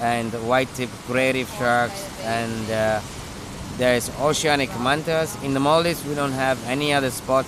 and 0.01 0.33
white 0.49 0.69
tip 0.75 0.89
gray 1.07 1.33
reef 1.33 1.51
sharks, 1.59 2.09
and 2.23 2.71
uh, 2.71 3.01
there 3.77 3.95
is 3.95 4.11
oceanic 4.21 4.71
mantas. 4.81 5.37
In 5.45 5.55
the 5.55 5.61
Maldives, 5.61 6.05
we 6.07 6.15
don't 6.15 6.33
have 6.33 6.59
any 6.67 6.93
other 6.93 7.11
spot 7.11 7.45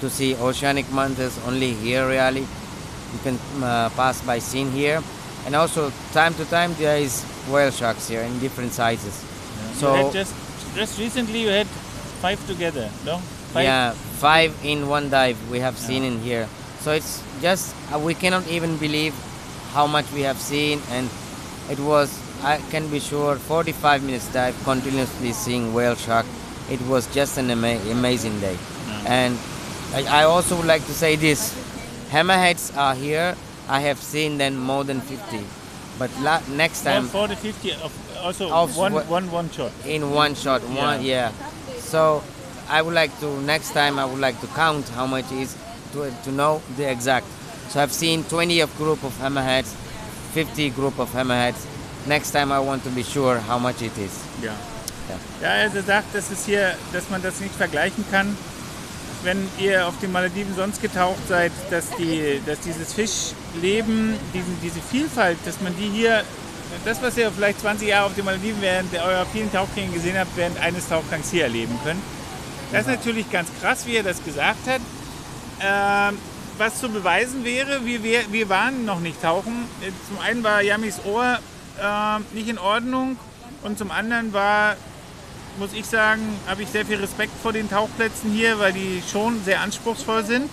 to 0.00 0.10
see 0.10 0.36
oceanic 0.36 0.86
mantas. 0.92 1.38
Only 1.46 1.72
here, 1.72 2.06
really. 2.06 2.42
You 2.42 3.20
can 3.22 3.38
uh, 3.62 3.90
pass 3.90 4.20
by 4.22 4.40
scene 4.40 4.70
here, 4.70 5.02
and 5.46 5.54
also 5.54 5.90
time 6.12 6.34
to 6.34 6.44
time 6.46 6.74
there 6.74 6.96
is 6.98 7.22
whale 7.50 7.70
sharks 7.70 8.08
here 8.08 8.22
in 8.22 8.38
different 8.40 8.72
sizes. 8.72 9.14
you 9.22 9.74
So 9.80 10.10
just 10.12 10.34
just 10.74 10.98
recently 10.98 11.42
you 11.42 11.48
had 11.48 11.66
five 12.22 12.44
together, 12.46 12.90
no? 13.04 13.18
Five? 13.52 13.64
yeah, 13.64 13.90
five 14.18 14.52
in 14.64 14.88
one 14.88 15.10
dive 15.10 15.38
we 15.50 15.60
have 15.60 15.76
seen 15.78 16.02
in 16.04 16.18
here. 16.20 16.48
So 16.80 16.92
it's 16.92 17.22
just 17.40 17.74
uh, 17.92 17.98
we 17.98 18.14
cannot 18.14 18.46
even 18.48 18.76
believe 18.78 19.14
how 19.72 19.86
much 19.86 20.10
we 20.12 20.22
have 20.22 20.38
seen, 20.38 20.80
and 20.90 21.08
it 21.70 21.78
was 21.78 22.08
I 22.42 22.58
can 22.70 22.88
be 22.90 23.00
sure 23.00 23.36
45 23.36 24.02
minutes 24.04 24.32
dive 24.32 24.54
continuously 24.64 25.32
seeing 25.32 25.72
whale 25.72 25.94
shark. 25.96 26.26
It 26.70 26.80
was 26.88 27.06
just 27.14 27.38
an 27.38 27.50
ama- 27.50 27.80
amazing 27.90 28.40
day, 28.40 28.56
and 29.06 29.38
I, 29.94 30.22
I 30.22 30.24
also 30.24 30.56
would 30.56 30.66
like 30.66 30.84
to 30.86 30.92
say 30.92 31.16
this: 31.16 31.52
hammerheads 32.10 32.74
are 32.76 32.94
here. 32.94 33.36
I 33.68 33.80
have 33.80 33.98
seen 34.02 34.38
then 34.38 34.58
more 34.58 34.84
than 34.84 35.00
50, 35.00 35.40
but 35.98 36.10
la- 36.20 36.40
next 36.50 36.84
Well, 36.84 37.00
time 37.00 37.08
40, 37.08 37.34
50 37.36 37.72
of, 37.82 37.92
also 38.22 38.50
Of 38.50 38.76
one, 38.76 38.92
what- 38.92 39.06
one, 39.08 39.30
one 39.30 39.50
shot. 39.50 39.72
in 39.86 40.10
one 40.12 40.34
shot 40.34 40.62
one 40.62 41.02
yeah 41.04 41.30
so 41.78 42.22
i 42.68 42.80
would 42.80 42.94
like 42.94 43.12
to 43.20 43.26
next 43.42 43.72
time 43.72 43.98
i 43.98 44.04
would 44.04 44.18
like 44.20 44.40
to 44.40 44.46
count 44.54 44.88
how 44.96 45.06
much 45.06 45.30
is 45.32 45.54
to, 45.92 46.10
to 46.24 46.30
know 46.32 46.60
the 46.76 46.90
exact 46.90 47.26
so 47.68 47.80
i've 47.82 47.92
seen 47.92 48.24
20 48.24 48.60
of 48.60 48.74
group 48.78 49.02
of 49.04 49.12
hammerheads 49.20 49.72
50 50.32 50.70
group 50.70 50.98
of 50.98 51.10
hammerheads 51.12 51.66
next 52.06 52.30
time 52.32 52.50
i 52.52 52.58
want 52.58 52.82
to 52.84 52.90
be 52.90 53.02
sure 53.02 53.38
how 53.40 53.58
much 53.58 53.82
it 53.82 53.96
is 53.98 54.12
Ja. 54.42 54.52
Ja. 55.10 55.16
Ja, 55.42 55.64
also 55.64 55.82
sagt, 55.82 56.14
dass 56.14 56.30
es 56.30 56.46
hier, 56.46 56.74
dass 56.92 57.10
man 57.10 57.20
das 57.22 57.38
nicht 57.40 57.54
vergleichen 57.54 58.04
kann. 58.10 58.34
Wenn 59.24 59.48
ihr 59.58 59.88
auf 59.88 59.98
den 60.00 60.12
Malediven 60.12 60.54
sonst 60.54 60.82
getaucht 60.82 61.26
seid, 61.28 61.50
dass, 61.70 61.88
die, 61.96 62.40
dass 62.46 62.60
dieses 62.60 62.92
Fischleben, 62.92 64.14
diesen, 64.34 64.58
diese 64.62 64.80
Vielfalt, 64.80 65.38
dass 65.46 65.60
man 65.62 65.74
die 65.76 65.88
hier, 65.88 66.22
das, 66.84 67.02
was 67.02 67.16
ihr 67.16 67.30
vielleicht 67.32 67.60
20 67.60 67.88
Jahre 67.88 68.06
auf 68.06 68.14
den 68.14 68.26
Malediven 68.26 68.60
während 68.60 68.92
eurer 68.94 69.24
vielen 69.32 69.50
Tauchgänge 69.50 69.92
gesehen 69.92 70.18
habt, 70.18 70.36
während 70.36 70.58
eines 70.60 70.88
Tauchgangs 70.88 71.30
hier 71.30 71.44
erleben 71.44 71.78
könnt. 71.84 72.00
Das 72.70 72.82
ist 72.82 72.88
natürlich 72.88 73.30
ganz 73.30 73.48
krass, 73.60 73.86
wie 73.86 73.96
er 73.96 74.02
das 74.02 74.22
gesagt 74.22 74.68
hat. 74.68 74.80
Ähm, 75.60 76.18
was 76.58 76.80
zu 76.80 76.88
beweisen 76.88 77.44
wäre, 77.44 77.84
wir, 77.86 78.02
wir, 78.02 78.20
wir 78.30 78.48
waren 78.48 78.84
noch 78.84 79.00
nicht 79.00 79.22
tauchen. 79.22 79.66
Äh, 79.80 79.90
Zum 80.08 80.18
einen 80.20 80.42
war 80.42 80.62
Yamis 80.62 81.00
Ohr 81.04 81.38
äh, 81.80 82.36
nicht 82.36 82.48
in 82.48 82.58
Ordnung 82.58 83.16
und 83.62 83.78
zum 83.78 83.90
anderen 83.90 84.32
war, 84.32 84.76
muss 85.58 85.72
ich 85.72 85.86
sagen, 85.86 86.22
habe 86.46 86.62
ich 86.62 86.68
sehr 86.68 86.84
viel 86.84 86.98
Respekt 86.98 87.32
vor 87.42 87.52
den 87.52 87.70
Tauchplätzen 87.70 88.30
hier, 88.32 88.58
weil 88.58 88.72
die 88.72 89.02
schon 89.10 89.42
sehr 89.44 89.60
anspruchsvoll 89.60 90.24
sind. 90.24 90.48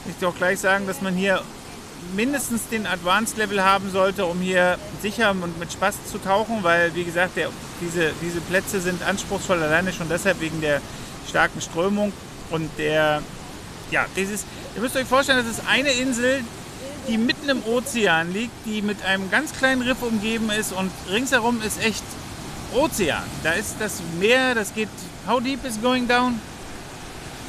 Ich 0.00 0.06
möchte 0.06 0.28
auch 0.28 0.36
gleich 0.36 0.58
sagen, 0.58 0.86
dass 0.86 1.02
man 1.02 1.14
hier 1.14 1.42
mindestens 2.14 2.68
den 2.68 2.86
Advanced 2.86 3.36
Level 3.36 3.62
haben 3.62 3.90
sollte, 3.90 4.24
um 4.24 4.40
hier 4.40 4.78
sicher 5.02 5.30
und 5.30 5.58
mit 5.58 5.72
Spaß 5.72 5.96
zu 6.10 6.18
tauchen, 6.18 6.62
weil 6.62 6.94
wie 6.94 7.04
gesagt, 7.04 7.36
der, 7.36 7.50
diese, 7.80 8.12
diese 8.22 8.40
Plätze 8.40 8.80
sind 8.80 9.02
anspruchsvoll, 9.02 9.62
alleine 9.62 9.92
schon 9.92 10.08
deshalb 10.08 10.40
wegen 10.40 10.60
der 10.60 10.80
starken 11.28 11.60
Strömung 11.60 12.12
und 12.50 12.70
der, 12.78 13.22
ja, 13.90 14.06
dieses, 14.16 14.44
ihr 14.74 14.80
müsst 14.80 14.96
euch 14.96 15.06
vorstellen, 15.06 15.44
das 15.44 15.58
ist 15.58 15.66
eine 15.68 15.90
Insel, 15.90 16.42
die 17.08 17.18
mitten 17.18 17.48
im 17.48 17.62
Ozean 17.64 18.32
liegt, 18.32 18.52
die 18.66 18.82
mit 18.82 19.04
einem 19.04 19.30
ganz 19.30 19.52
kleinen 19.52 19.82
Riff 19.82 20.02
umgeben 20.02 20.50
ist 20.50 20.72
und 20.72 20.90
ringsherum 21.10 21.60
ist 21.62 21.82
echt 21.82 22.04
Ozean. 22.74 23.24
Da 23.42 23.52
ist 23.52 23.76
das 23.78 24.00
Meer, 24.18 24.54
das 24.54 24.74
geht, 24.74 24.88
how 25.26 25.40
deep 25.40 25.64
is 25.64 25.80
going 25.80 26.06
down? 26.06 26.40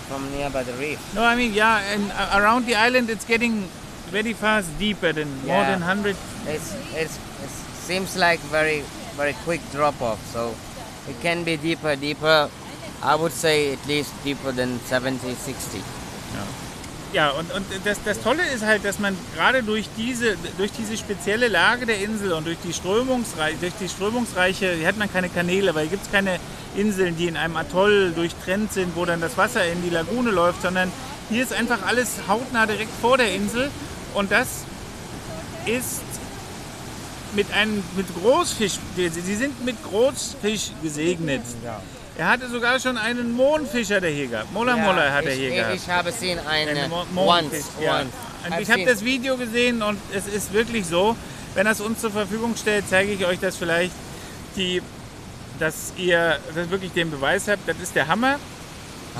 from 0.10 0.26
nearby 0.36 0.64
the 0.64 0.74
reef. 0.74 1.00
No, 1.14 1.24
I 1.24 1.36
mean, 1.36 1.54
yeah, 1.54 1.94
and 1.94 2.12
uh, 2.12 2.42
around 2.42 2.66
the 2.66 2.76
island 2.76 3.10
it's 3.10 3.26
getting 3.26 3.70
very 4.10 4.34
fast 4.34 4.68
deeper 4.80 5.14
than 5.14 5.30
more 5.46 5.64
than 5.70 5.82
100 5.82 6.18
it's, 6.48 6.74
it's 6.96 7.16
it 7.46 7.52
seems 7.86 8.18
like 8.18 8.40
very 8.50 8.82
very 9.16 9.34
quick 9.46 9.62
drop 9.72 10.02
off 10.02 10.20
so 10.34 10.56
it 11.08 11.22
can 11.22 11.44
be 11.44 11.56
deeper 11.58 11.96
deeper. 11.96 12.50
I 13.02 13.16
would 13.16 13.32
say 13.32 13.72
at 13.74 13.86
least 13.88 14.12
deeper 14.24 14.52
than 14.52 14.80
70 14.80 15.34
60 15.34 15.80
ja, 17.14 17.32
und, 17.32 17.52
und 17.52 17.66
das, 17.86 17.98
das 18.04 18.22
Tolle 18.22 18.46
ist 18.54 18.64
halt, 18.64 18.86
dass 18.86 19.00
man 19.00 19.18
gerade 19.36 19.64
durch 19.64 19.90
diese, 19.98 20.36
durch 20.58 20.72
diese 20.72 20.96
spezielle 20.96 21.48
Lage 21.48 21.86
der 21.86 22.00
Insel 22.00 22.34
und 22.34 22.46
durch 22.46 22.58
die, 22.64 22.74
Strömungsrei 22.74 23.56
durch 23.60 23.74
die 23.80 23.90
strömungsreiche, 23.90 24.74
hier 24.74 24.88
hat 24.88 24.98
man 24.98 25.12
keine 25.12 25.30
Kanäle, 25.30 25.74
weil 25.74 25.84
hier 25.84 25.92
gibt 25.92 26.06
es 26.06 26.12
keine 26.12 26.40
Inseln, 26.76 27.18
die 27.18 27.28
in 27.28 27.38
einem 27.38 27.56
Atoll 27.58 28.12
durchtrennt 28.12 28.72
sind, 28.74 28.96
wo 28.96 29.06
dann 29.06 29.22
das 29.22 29.38
Wasser 29.38 29.66
in 29.66 29.82
die 29.82 29.90
Lagune 29.90 30.32
läuft, 30.32 30.62
sondern 30.62 30.92
hier 31.30 31.44
ist 31.44 31.54
einfach 31.54 31.86
alles 31.86 32.10
hautnah 32.28 32.66
direkt 32.66 32.92
vor 33.02 33.18
der 33.18 33.34
Insel 33.34 33.72
und 34.14 34.32
das 34.32 34.66
ist 35.66 36.02
mit 37.34 37.52
einem 37.54 37.84
mit 37.96 38.08
Großfisch, 38.22 38.80
sie 38.96 39.36
sind 39.36 39.64
mit 39.66 39.76
Großfisch 39.84 40.72
gesegnet. 40.82 41.42
Er 42.20 42.28
hatte 42.28 42.50
sogar 42.50 42.78
schon 42.82 42.98
einen 42.98 43.32
Mondfischer, 43.32 44.02
der 44.02 44.10
hier 44.10 44.28
gab. 44.28 44.52
Mola 44.52 44.76
Mola 44.76 45.10
hat 45.10 45.24
er 45.24 45.32
hier 45.32 45.52
ich, 45.52 45.56
gehabt. 45.56 45.76
Ich 45.76 45.90
habe 45.90 46.12
sehen 46.12 46.38
einen 46.46 46.78
Einen 46.78 46.90
Mo- 46.90 47.06
ja. 47.82 48.04
ich 48.60 48.70
habe 48.70 48.84
das 48.84 49.06
Video 49.06 49.38
gesehen 49.38 49.82
und 49.82 49.98
es 50.14 50.28
ist 50.28 50.52
wirklich 50.52 50.86
so. 50.86 51.16
Wenn 51.56 51.66
er 51.66 51.72
es 51.72 51.80
uns 51.80 52.02
zur 52.02 52.12
Verfügung 52.12 52.58
stellt, 52.58 52.84
zeige 52.90 53.14
ich 53.14 53.26
euch 53.26 53.40
das 53.40 53.56
vielleicht, 53.56 53.94
die, 54.58 54.82
dass 55.60 55.94
ihr 55.96 56.40
das 56.54 56.70
wirklich 56.70 56.92
den 56.92 57.10
Beweis 57.10 57.48
habt. 57.48 57.66
Das 57.66 57.78
ist 57.80 57.96
der 57.96 58.10
Hammer, 58.10 58.36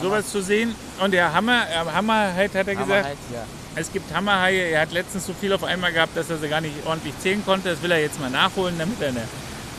sowas 0.02 0.30
zu 0.30 0.42
sehen. 0.42 0.76
Und 1.02 1.12
der 1.12 1.32
Hammer, 1.32 1.68
äh, 1.70 1.90
Hammerheit 1.94 2.54
hat 2.54 2.68
er 2.68 2.76
gesagt, 2.76 2.90
Hammerheit, 2.90 3.18
ja. 3.34 3.44
es 3.78 3.94
gibt 3.94 4.14
Hammerhaie. 4.14 4.72
Er 4.72 4.82
hat 4.82 4.92
letztens 4.92 5.26
so 5.26 5.32
viel 5.32 5.54
auf 5.54 5.64
einmal 5.64 5.94
gehabt, 5.94 6.18
dass 6.18 6.30
er 6.30 6.38
sie 6.38 6.50
gar 6.50 6.60
nicht 6.60 6.76
ordentlich 6.86 7.14
zählen 7.20 7.46
konnte. 7.46 7.70
Das 7.70 7.82
will 7.82 7.92
er 7.92 8.02
jetzt 8.02 8.20
mal 8.20 8.30
nachholen, 8.30 8.76
damit 8.78 9.02
er 9.02 9.08
eine 9.08 9.24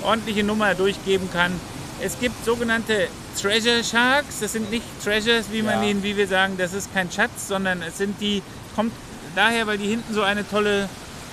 ordentliche 0.03 0.43
Nummer 0.43 0.75
durchgeben 0.75 1.31
kann. 1.31 1.61
Es 2.03 2.19
gibt 2.19 2.45
sogenannte 2.45 3.09
Treasure 3.41 3.85
Sharks. 3.85 4.41
Das 4.41 4.53
sind 4.53 4.71
nicht 4.71 4.85
Treasures, 5.05 5.47
wie 5.53 5.63
man 5.63 5.83
Ja. 5.83 5.89
ihnen, 5.91 6.03
wie 6.03 6.17
wir 6.17 6.27
sagen, 6.27 6.57
das 6.57 6.73
ist 6.73 6.93
kein 6.95 7.11
Schatz, 7.13 7.49
sondern 7.49 7.83
es 7.83 7.99
sind 7.99 8.21
die, 8.21 8.43
kommt 8.75 8.93
daher, 9.35 9.67
weil 9.67 9.79
die 9.79 9.87
hinten 9.89 10.15
so 10.15 10.23
eine 10.23 10.49
tolle 10.49 10.89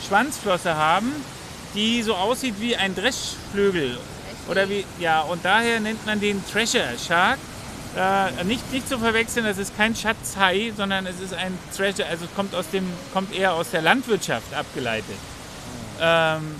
Schwanzflosse 0.07 0.75
haben, 0.75 1.11
die 1.73 2.01
so 2.03 2.15
aussieht 2.15 2.55
wie 2.59 2.75
ein 2.75 2.95
Dreschflügel. 2.95 3.97
Oder 4.49 4.69
wie, 4.69 4.85
ja, 4.99 5.21
und 5.21 5.43
daher 5.43 5.79
nennt 5.79 6.05
man 6.05 6.19
den 6.19 6.43
Treasure 6.51 6.95
Shark. 7.05 7.37
Äh, 7.95 8.43
nicht, 8.43 8.71
nicht 8.71 8.87
zu 8.87 8.99
verwechseln, 8.99 9.45
das 9.45 9.57
ist 9.57 9.75
kein 9.75 9.95
Schatzhai, 9.95 10.71
sondern 10.75 11.07
es 11.07 11.19
ist 11.19 11.33
ein 11.33 11.57
Treasure, 11.75 12.07
also 12.07 12.25
es 12.25 12.35
kommt, 12.35 12.53
aus 12.53 12.69
dem, 12.71 12.85
kommt 13.13 13.33
eher 13.33 13.53
aus 13.53 13.71
der 13.71 13.81
Landwirtschaft 13.81 14.53
abgeleitet. 14.53 15.15
Ähm, 15.99 16.55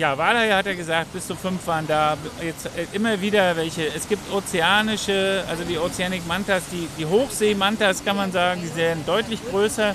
ja, 0.00 0.16
Walhaie 0.16 0.54
hat 0.54 0.66
er 0.66 0.74
gesagt, 0.74 1.12
bis 1.12 1.26
zu 1.26 1.36
fünf 1.36 1.66
waren 1.66 1.86
da. 1.86 2.16
Jetzt 2.42 2.66
äh, 2.66 2.86
immer 2.94 3.20
wieder 3.20 3.54
welche. 3.56 3.86
Es 3.86 4.08
gibt 4.08 4.32
ozeanische, 4.32 5.44
also 5.46 5.62
die 5.64 5.78
Oceanic 5.78 6.26
Mantas, 6.26 6.62
die, 6.72 6.88
die 6.98 7.04
Hochseemantas 7.04 8.02
kann 8.02 8.16
man 8.16 8.32
sagen, 8.32 8.62
die 8.62 8.68
sind 8.68 9.06
deutlich 9.06 9.40
größer, 9.50 9.94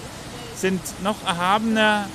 sind 0.56 0.80
noch 1.02 1.16
erhabener 1.26 2.08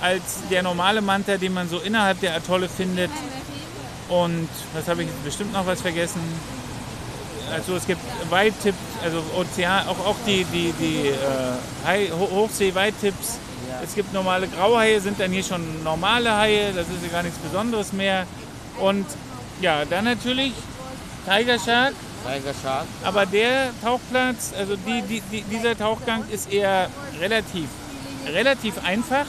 als 0.00 0.38
der 0.50 0.62
normale 0.62 1.02
Manta, 1.02 1.36
den 1.36 1.52
man 1.52 1.68
so 1.68 1.80
innerhalb 1.80 2.18
der 2.20 2.34
Atolle 2.34 2.66
findet. 2.66 3.10
Und 4.08 4.48
was 4.72 4.88
habe 4.88 5.02
ich 5.02 5.10
bestimmt 5.22 5.52
noch 5.52 5.66
was 5.66 5.82
vergessen? 5.82 6.22
Also 7.52 7.76
es 7.76 7.86
gibt 7.86 8.00
Weittipps, 8.30 8.78
also 9.04 9.22
Ozean, 9.36 9.86
auch, 9.86 9.98
auch 10.06 10.16
die, 10.26 10.44
die, 10.44 10.72
die 10.80 11.08
äh, 11.08 11.14
Hai, 11.84 12.10
Hochsee-Weittipps. 13.58 13.88
Es 13.88 13.94
gibt 13.94 14.12
normale 14.12 14.48
Grauhaie, 14.48 15.00
sind 15.00 15.18
dann 15.20 15.30
hier 15.30 15.42
schon 15.42 15.82
normale 15.82 16.36
Haie, 16.36 16.72
das 16.72 16.88
ist 16.88 17.02
ja 17.02 17.08
gar 17.08 17.22
nichts 17.22 17.38
Besonderes 17.38 17.92
mehr. 17.92 18.26
Und 18.78 19.06
ja, 19.60 19.84
dann 19.84 20.04
natürlich 20.04 20.52
Tiger 21.24 21.58
Shark, 21.58 21.94
Tiger 22.24 22.54
Shark. 22.62 22.86
aber 23.04 23.26
der 23.26 23.70
Tauchplatz, 23.82 24.52
also 24.56 24.76
die, 24.76 25.02
die, 25.02 25.20
die, 25.32 25.42
dieser 25.42 25.76
Tauchgang 25.76 26.24
ist 26.30 26.52
eher 26.52 26.88
relativ, 27.20 27.68
relativ 28.26 28.74
einfach, 28.84 29.26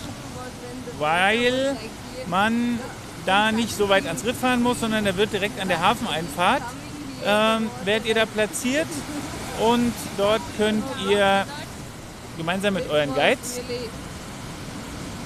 weil 1.00 1.76
man 2.28 2.80
da 3.26 3.52
nicht 3.52 3.76
so 3.76 3.90
weit 3.90 4.06
ans 4.06 4.24
Riff 4.24 4.40
fahren 4.40 4.62
muss, 4.62 4.80
sondern 4.80 5.04
der 5.04 5.18
wird 5.18 5.34
direkt 5.34 5.60
an 5.60 5.68
der 5.68 5.82
Hafeneinfahrt, 5.82 6.64
ähm, 7.26 7.70
werdet 7.84 8.08
ihr 8.08 8.16
da 8.16 8.26
platziert 8.26 8.88
und 9.60 9.94
dort 10.18 10.42
könnt 10.58 10.84
ihr 11.10 11.46
gemeinsam 12.38 12.76
mit 12.76 12.90
euren 12.90 13.14
Guides 13.14 13.60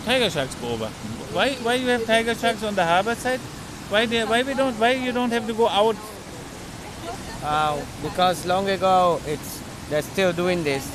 Tiger 0.06 0.30
Sharks 0.30 0.56
go 0.56 0.70
over. 0.70 0.88
Why, 1.34 1.54
why 1.64 1.76
you 1.76 1.88
have 1.88 2.06
Tiger 2.06 2.36
Sharks 2.36 2.64
on 2.64 2.76
the 2.76 2.86
harbor 2.86 3.16
side? 3.16 3.40
Why, 3.90 4.06
they, 4.06 4.24
why, 4.26 4.44
we 4.44 4.54
don't, 4.54 4.78
why 4.80 4.92
you 4.92 5.12
don't 5.12 5.32
have 5.32 5.48
to 5.48 5.54
go 5.54 5.68
out 5.68 5.96
Uh, 7.44 7.76
because 8.02 8.46
long 8.46 8.70
ago 8.70 9.20
it's 9.28 9.60
they're 9.90 10.02
still 10.02 10.32
doing 10.32 10.64
this. 10.64 10.88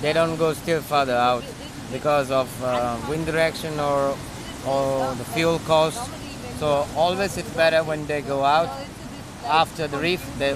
They 0.00 0.12
don't 0.12 0.36
go 0.38 0.52
still 0.54 0.80
further 0.80 1.16
out 1.16 1.42
because 1.90 2.30
of 2.30 2.46
uh, 2.62 2.96
wind 3.10 3.26
direction 3.26 3.80
or 3.80 4.14
or 4.64 5.14
the 5.18 5.24
fuel 5.34 5.58
cost. 5.66 5.98
So 6.60 6.86
always 6.94 7.36
it's 7.36 7.50
better 7.50 7.82
when 7.82 8.06
they 8.06 8.22
go 8.22 8.44
out 8.44 8.70
after 9.44 9.88
the 9.88 9.98
reef. 9.98 10.22
They 10.38 10.54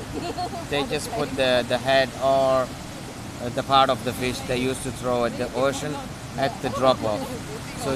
they 0.70 0.84
just 0.86 1.10
put 1.18 1.28
the 1.34 1.64
the 1.66 1.78
head 1.78 2.08
or 2.22 2.68
the 3.58 3.64
part 3.64 3.90
of 3.90 3.98
the 4.04 4.12
fish 4.12 4.38
they 4.46 4.58
used 4.58 4.84
to 4.84 4.92
throw 4.92 5.24
at 5.24 5.34
the 5.38 5.50
ocean 5.58 5.92
at 6.38 6.54
the 6.62 6.70
drop 6.78 7.02
off. 7.02 7.18
So 7.84 7.90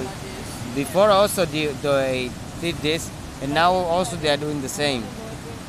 before 0.74 1.10
also 1.10 1.44
they, 1.44 1.66
they 1.66 2.30
did 2.60 2.76
this 2.76 3.10
and 3.42 3.54
now 3.54 3.72
also 3.72 4.16
they 4.16 4.28
are 4.30 4.36
doing 4.36 4.60
the 4.62 4.68
same. 4.68 5.02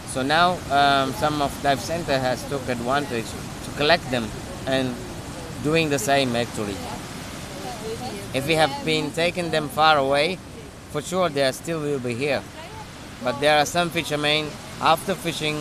So 0.07 0.23
now 0.23 0.57
um, 0.71 1.13
some 1.13 1.41
of 1.41 1.51
dive 1.63 1.79
center 1.79 2.17
has 2.17 2.43
took 2.49 2.67
advantage 2.69 3.25
to 3.65 3.71
collect 3.77 4.09
them 4.09 4.27
and 4.65 4.93
doing 5.63 5.89
the 5.89 5.99
same 5.99 6.35
actually. 6.35 6.75
If 8.33 8.47
we 8.47 8.53
have 8.55 8.71
been 8.85 9.11
taking 9.11 9.51
them 9.51 9.69
far 9.69 9.97
away, 9.97 10.37
for 10.91 11.01
sure 11.01 11.29
they 11.29 11.43
are 11.43 11.53
still 11.53 11.79
will 11.81 11.99
be 11.99 12.13
here. 12.13 12.41
But 13.23 13.39
there 13.39 13.57
are 13.57 13.65
some 13.65 13.89
fishermen 13.89 14.47
after 14.81 15.15
fishing, 15.15 15.57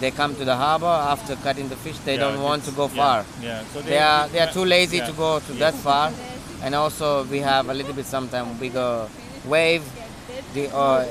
they 0.00 0.10
come 0.10 0.34
to 0.36 0.44
the 0.44 0.56
harbor 0.56 0.86
after 0.86 1.36
cutting 1.36 1.68
the 1.68 1.76
fish. 1.76 1.98
They 2.04 2.14
Yeah, 2.14 2.20
don't 2.20 2.42
want 2.42 2.64
to 2.64 2.70
go 2.72 2.84
yeah, 2.88 2.96
far. 2.96 3.24
Yeah, 3.42 3.64
so 3.72 3.80
They 3.82 3.98
are 3.98 4.28
they 4.28 4.40
are 4.40 4.52
too 4.52 4.64
lazy 4.64 4.98
yeah, 4.98 5.06
to 5.06 5.12
go 5.12 5.40
to 5.40 5.52
that 5.54 5.74
far, 5.74 6.12
and 6.62 6.74
also 6.74 7.24
we 7.30 7.40
have 7.40 7.68
a 7.68 7.74
little 7.74 7.94
bit 7.94 8.06
sometimes 8.06 8.58
bigger 8.58 9.08
wave. 9.46 9.82
The 10.54 10.68
uh, 10.74 11.04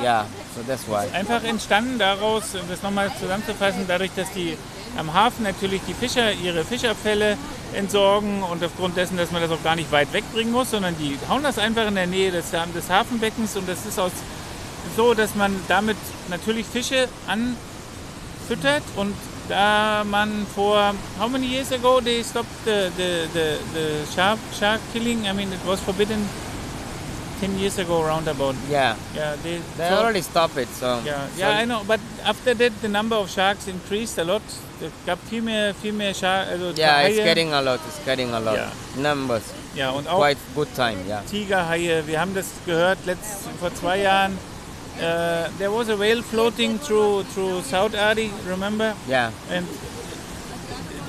yeah, 0.00 0.26
so 0.54 0.62
that's 0.62 0.86
why. 0.86 1.08
Einfach 1.12 1.44
entstanden 1.44 1.98
daraus, 1.98 2.54
um 2.54 2.68
das 2.68 2.82
nochmal 2.82 3.10
zusammenzufassen, 3.18 3.86
dadurch, 3.86 4.10
dass 4.14 4.30
die 4.32 4.56
am 4.96 5.12
Hafen 5.12 5.44
natürlich 5.44 5.82
die 5.86 5.94
Fischer 5.94 6.32
ihre 6.32 6.64
Fischerfälle 6.64 7.36
entsorgen 7.74 8.42
und 8.42 8.64
aufgrund 8.64 8.96
dessen, 8.96 9.16
dass 9.16 9.30
man 9.30 9.42
das 9.42 9.50
auch 9.50 9.62
gar 9.62 9.76
nicht 9.76 9.90
weit 9.92 10.12
wegbringen 10.12 10.52
muss, 10.52 10.70
sondern 10.70 10.96
die 10.98 11.18
hauen 11.28 11.42
das 11.42 11.58
einfach 11.58 11.86
in 11.86 11.94
der 11.94 12.06
Nähe 12.06 12.30
des, 12.30 12.50
des 12.50 12.90
Hafenbeckens 12.90 13.56
und 13.56 13.68
das 13.68 13.84
ist 13.84 13.98
aus, 13.98 14.12
so, 14.96 15.14
dass 15.14 15.34
man 15.34 15.54
damit 15.68 15.96
natürlich 16.28 16.66
Fische 16.66 17.08
anfüttert 17.26 18.82
und 18.96 19.14
da 19.48 20.04
man 20.04 20.44
vor 20.54 20.94
how 21.18 21.28
many 21.28 21.46
years 21.46 21.72
ago 21.72 22.00
they 22.00 22.22
stopped 22.22 22.64
the, 22.64 22.90
the, 22.96 23.28
the, 23.32 23.58
the 23.74 24.06
shark, 24.14 24.38
shark 24.52 24.80
killing? 24.92 25.26
I 25.28 25.32
mean 25.32 25.52
it 25.52 25.64
was 25.64 25.80
forbidden 25.80 26.26
10 27.40 27.58
years 27.58 27.78
ago 27.78 28.02
roundabout. 28.02 28.54
Yeah, 28.70 28.96
Yeah, 29.14 29.36
they, 29.42 29.60
they 29.76 29.88
so- 29.88 29.96
already 29.96 30.22
stopped 30.22 30.56
it. 30.56 30.68
So 30.68 31.00
ja, 31.04 31.26
so 31.34 31.40
ja, 31.40 31.62
I 31.62 31.64
know, 31.64 31.84
but 31.84 32.00
after 32.24 32.54
that 32.54 32.72
the 32.80 32.88
number 32.88 33.16
of 33.16 33.30
sharks 33.30 33.68
increased 33.68 34.18
a 34.18 34.24
lot. 34.24 34.42
Es 34.82 34.92
gab 35.06 35.18
viel 35.30 35.40
mehr, 35.42 35.72
viel 35.74 35.92
mehr 35.94 36.12
Shark, 36.12 36.48
uh, 36.48 36.52
also 36.66 36.76
yeah, 36.82 37.00
it's 37.08 37.16
getting 37.16 37.52
a 37.54 37.62
lot. 37.62 37.80
It's 37.86 37.98
getting 38.04 38.30
a 38.34 38.38
lot. 38.40 38.56
Yeah. 38.56 38.70
Numbers, 38.96 39.42
ja, 39.74 39.90
und 39.90 40.06
auch 40.06 40.18
quite 40.18 40.38
good 40.54 40.68
time. 40.74 40.98
Yeah. 41.08 41.22
tiger 41.30 41.64
Tigerhaie. 41.64 42.06
Wir 42.06 42.20
haben 42.20 42.34
das 42.34 42.46
gehört 42.66 42.98
letzt, 43.06 43.48
vor 43.58 43.74
zwei 43.74 44.00
Jahren. 44.00 44.36
Uh, 44.98 45.48
there 45.58 45.70
was 45.70 45.90
a 45.90 45.96
whale 45.96 46.22
floating 46.22 46.78
through 46.78 47.22
through 47.34 47.62
South 47.62 47.94
Ardi, 47.94 48.30
remember? 48.48 48.94
Yeah. 49.06 49.30
Und 49.50 49.68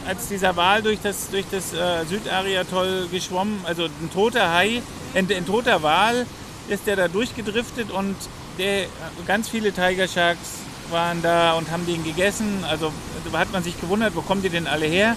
als 0.06 0.28
dieser 0.28 0.56
Wal 0.56 0.82
durch 0.82 1.00
das, 1.02 1.30
durch 1.30 1.46
das 1.52 1.74
äh, 1.74 2.06
Südari-Atoll 2.06 3.08
geschwommen, 3.10 3.62
also 3.66 3.86
ein 3.86 4.10
toter 4.14 4.54
Hai, 4.54 4.82
ein, 5.14 5.28
ein 5.32 5.46
toter 5.46 5.84
Wal, 5.84 6.26
ist 6.68 6.86
der 6.86 6.96
da 6.96 7.08
durchgedriftet 7.08 7.92
und 7.92 8.16
der, 8.58 8.88
ganz 9.26 9.48
viele 9.50 9.72
Tiger 9.72 10.08
Sharks 10.08 10.60
waren 10.90 11.22
da 11.22 11.54
und 11.54 11.72
haben 11.72 11.86
den 11.86 12.04
gegessen. 12.04 12.66
Also 12.70 12.92
da 13.32 13.40
hat 13.40 13.52
man 13.52 13.64
sich 13.64 13.80
gewundert, 13.80 14.16
wo 14.16 14.22
kommen 14.22 14.42
die 14.42 14.50
denn 14.50 14.68
alle 14.68 14.86
her? 14.86 15.16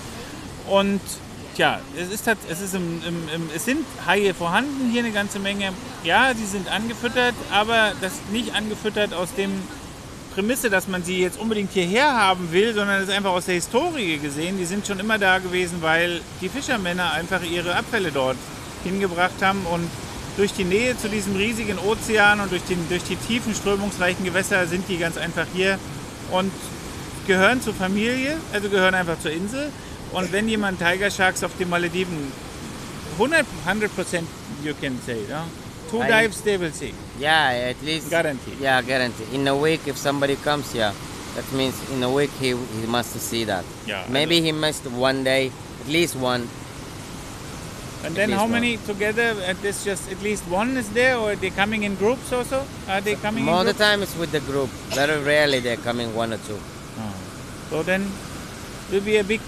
Und 0.69 1.01
tja, 1.57 1.81
es, 1.97 2.11
ist, 2.11 2.27
es, 2.49 2.61
ist 2.61 2.75
im, 2.75 3.03
im, 3.07 3.29
im, 3.35 3.51
es 3.55 3.65
sind 3.65 3.85
Haie 4.07 4.35
vorhanden, 4.35 4.91
hier 4.91 5.03
eine 5.03 5.13
ganze 5.13 5.39
Menge. 5.39 5.73
Ja, 6.05 6.33
sie 6.35 6.47
sind 6.47 6.71
angefüttert, 6.71 7.35
aber 7.51 7.93
das 8.01 8.13
nicht 8.33 8.55
angefüttert 8.55 9.15
aus 9.15 9.35
dem 9.35 9.51
Prämisse, 10.35 10.71
dass 10.71 10.87
man 10.87 11.03
sie 11.03 11.21
jetzt 11.21 11.39
unbedingt 11.39 11.73
hierher 11.73 12.17
haben 12.17 12.53
will, 12.53 12.73
sondern 12.73 13.03
es 13.03 13.09
ist 13.09 13.15
einfach 13.15 13.33
aus 13.33 13.47
der 13.47 13.57
Historie 13.57 14.19
gesehen. 14.19 14.59
Die 14.59 14.65
sind 14.65 14.87
schon 14.87 15.01
immer 15.01 15.19
da 15.19 15.39
gewesen, 15.39 15.79
weil 15.81 16.21
die 16.41 16.49
Fischermänner 16.49 17.13
einfach 17.13 17.43
ihre 17.43 17.75
Abfälle 17.75 18.13
dort 18.13 18.37
hingebracht 18.85 19.43
haben 19.43 19.67
und 19.67 19.89
durch 20.37 20.53
die 20.53 20.65
Nähe 20.65 20.97
zu 20.97 21.09
diesem 21.09 21.37
riesigen 21.37 21.79
Ozean 21.79 22.41
und 22.41 22.53
durch, 22.53 22.63
den, 22.63 22.79
durch 22.89 23.03
die 23.03 23.17
tiefen, 23.17 23.55
strömungsreichen 23.55 24.25
Gewässer 24.25 24.67
sind 24.67 24.89
die 24.89 24.97
ganz 24.97 25.17
einfach 25.17 25.47
hier 25.53 25.79
und 26.31 26.53
gehören 27.27 27.61
zur 27.61 27.75
Familie, 27.75 28.39
also 28.53 28.69
gehören 28.69 28.95
einfach 28.95 29.19
zur 29.21 29.33
Insel. 29.33 29.71
Und 30.13 30.33
wenn 30.33 30.49
jemand 30.49 30.79
Tiger 30.79 31.11
Sharks 31.11 31.45
auf 31.45 31.53
den 31.59 31.69
Malediven 31.69 32.33
100 33.19 33.47
100% 33.67 34.23
you 34.65 34.75
can 34.81 34.99
say, 35.07 35.19
no? 35.29 35.45
two 35.91 36.01
I- 36.03 36.09
dives 36.09 36.41
they 36.43 36.57
will 36.59 36.73
see, 36.73 36.93
Yeah, 37.19 37.71
at 37.71 37.77
least. 37.85 38.11
guarantee. 38.11 38.55
Yeah, 38.61 38.81
guarantee. 38.83 39.25
In 39.35 39.47
a 39.49 39.55
week, 39.55 39.81
if 39.87 39.97
somebody 39.97 40.37
comes, 40.37 40.75
yeah, 40.75 40.93
that 41.37 41.45
means 41.53 41.75
in 41.93 42.03
a 42.03 42.11
week 42.11 42.31
he 42.41 42.49
he 42.81 42.87
must 42.87 43.13
see 43.21 43.45
that. 43.45 43.65
Yeah, 43.87 44.05
Maybe 44.09 44.41
he 44.41 44.53
missed 44.53 44.87
one 44.87 45.23
day, 45.25 45.51
at 45.81 45.89
least 45.89 46.17
one. 46.17 46.49
And 48.03 48.15
then 48.17 48.31
how 48.31 48.45
one. 48.45 48.53
many 48.53 48.79
together? 48.79 49.37
At 49.47 49.61
this 49.63 49.85
just 49.85 50.11
at 50.11 50.23
least 50.23 50.45
one 50.49 50.77
is 50.79 50.89
there, 50.91 51.19
or 51.19 51.33
are 51.33 51.37
they 51.37 51.51
coming 51.51 51.83
in 51.85 51.95
groups 51.97 52.33
also? 52.33 52.65
Are 52.89 53.01
they 53.03 53.15
coming 53.17 53.45
More 53.45 53.61
in 53.61 53.67
the 53.67 53.75
time 53.75 54.03
it's 54.03 54.17
with 54.17 54.33
the 54.33 54.41
group. 54.41 54.71
Very 54.95 55.23
rarely 55.23 55.61
they're 55.61 55.77
coming 55.85 56.15
one 56.15 56.33
or 56.33 56.39
two. 56.49 56.59
Oh. 56.99 57.13
So 57.71 57.83
then 57.83 58.11
will 58.91 59.03
be 59.03 59.19
a 59.19 59.25
big, 59.25 59.41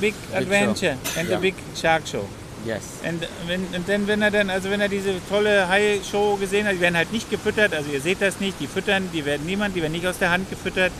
big 0.00 0.14
show. 0.30 0.36
adventure 0.36 0.96
and 1.16 1.28
a 1.28 1.32
Yeah. 1.32 1.40
big 1.40 1.54
shark 1.80 2.06
show. 2.06 2.26
Yes. 2.64 2.82
Und 3.08 3.22
wenn, 3.46 3.62
und 3.74 3.88
dann, 3.88 4.06
wenn 4.08 4.22
er 4.22 4.30
dann, 4.32 4.50
also 4.50 4.70
wenn 4.70 4.80
er 4.80 4.88
diese 4.88 5.14
tolle 5.28 5.68
Hai-Show 5.68 6.36
gesehen 6.36 6.66
hat, 6.66 6.74
die 6.74 6.80
werden 6.80 6.96
halt 6.96 7.12
nicht 7.12 7.30
gefüttert, 7.30 7.72
also 7.72 7.90
ihr 7.92 8.00
seht 8.00 8.20
das 8.20 8.40
nicht, 8.40 8.58
die 8.58 8.66
füttern, 8.66 9.08
die 9.12 9.24
werden 9.24 9.46
niemand, 9.46 9.76
die 9.76 9.82
werden 9.82 9.92
nicht 9.92 10.06
aus 10.06 10.18
der 10.18 10.30
Hand 10.30 10.50
gefüttert, 10.50 10.90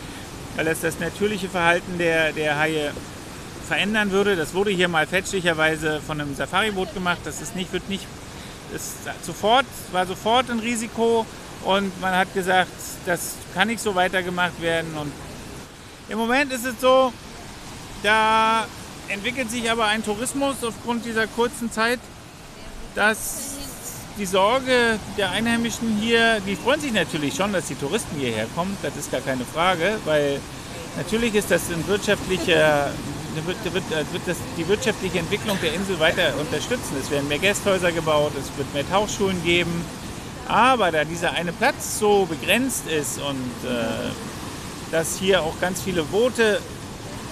weil 0.55 0.65
das 0.67 0.81
das 0.81 1.01
natürliche 1.01 1.49
Verhalten 1.49 1.99
der, 1.99 2.33
der 2.33 2.57
Haie 2.59 2.93
verändern 3.67 4.13
würde. 4.13 4.37
Das 4.37 4.55
wurde 4.55 4.71
hier 4.71 4.87
mal 4.87 5.09
fälschlicherweise 5.09 6.01
von 6.07 6.21
einem 6.21 6.37
Safari-Boot 6.37 6.95
gemacht, 6.95 7.19
das 7.25 7.43
ist 7.43 7.57
nicht, 7.57 7.73
wird 7.73 7.89
nicht, 7.89 8.07
das 8.73 8.95
sofort, 9.23 9.67
war 9.91 10.07
sofort 10.07 10.49
ein 10.51 10.61
Risiko 10.61 11.27
und 11.65 12.01
man 12.01 12.15
hat 12.15 12.33
gesagt, 12.33 12.71
das 13.07 13.35
kann 13.55 13.67
nicht 13.67 13.81
so 13.81 13.95
weitergemacht 13.97 14.61
werden 14.63 14.95
und 14.97 15.11
im 16.09 16.19
Moment 16.19 16.53
ist 16.53 16.65
es 16.65 16.81
so, 16.81 17.13
da 18.05 18.67
entwickelt 19.09 19.51
sich 19.51 19.71
aber 19.71 19.87
ein 19.87 20.05
Tourismus 20.05 20.57
aufgrund 20.63 21.05
dieser 21.05 21.27
kurzen 21.27 21.71
Zeit, 21.71 22.01
dass 22.95 23.55
die 24.19 24.27
Sorge 24.27 24.99
der 25.19 25.31
Einheimischen 25.31 25.99
hier, 26.01 26.41
die 26.47 26.57
freuen 26.57 26.81
sich 26.81 26.93
natürlich 26.93 27.35
schon, 27.35 27.53
dass 27.53 27.67
die 27.67 27.75
Touristen 27.75 28.17
hierher 28.19 28.47
kommen, 28.55 28.77
das 28.83 28.97
ist 28.97 29.11
gar 29.11 29.21
keine 29.21 29.45
Frage, 29.45 29.99
weil 30.05 30.41
natürlich 30.97 31.35
ist 31.35 31.51
das 31.51 31.69
ein 31.71 31.87
wirtschaftlicher, 31.87 32.91
wird, 33.45 33.75
wird, 33.75 33.91
wird 33.91 34.23
das 34.27 34.39
die 34.57 34.67
wirtschaftliche 34.67 35.19
Entwicklung 35.19 35.59
der 35.63 35.75
Insel 35.75 36.01
weiter 36.01 36.33
unterstützen. 36.41 36.97
Es 36.99 37.11
werden 37.11 37.29
mehr 37.29 37.39
Gästhäuser 37.39 37.93
gebaut, 37.93 38.33
es 38.41 38.57
wird 38.57 38.73
mehr 38.73 38.89
Tauchschulen 38.89 39.43
geben, 39.45 39.85
aber 40.49 40.91
da 40.91 41.05
dieser 41.05 41.33
eine 41.33 41.53
Platz 41.53 41.99
so 41.99 42.25
begrenzt 42.25 42.87
ist 42.89 43.19
und 43.19 43.71
äh, 43.71 44.11
dass 44.91 45.19
hier 45.19 45.43
auch 45.43 45.61
ganz 45.61 45.83
viele 45.83 46.03
Boote 46.05 46.61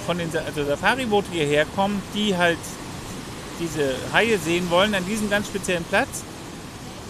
von 0.04 0.18
den 0.18 0.30
also 0.36 0.64
Safari-Boote 0.64 1.30
hierher 1.30 1.64
kommen, 1.64 2.02
die 2.14 2.36
halt 2.36 2.58
diese 3.60 3.94
Haie 4.12 4.38
sehen 4.38 4.70
wollen 4.70 4.94
an 4.94 5.04
diesem 5.06 5.30
ganz 5.30 5.46
speziellen 5.46 5.84
Platz. 5.84 6.22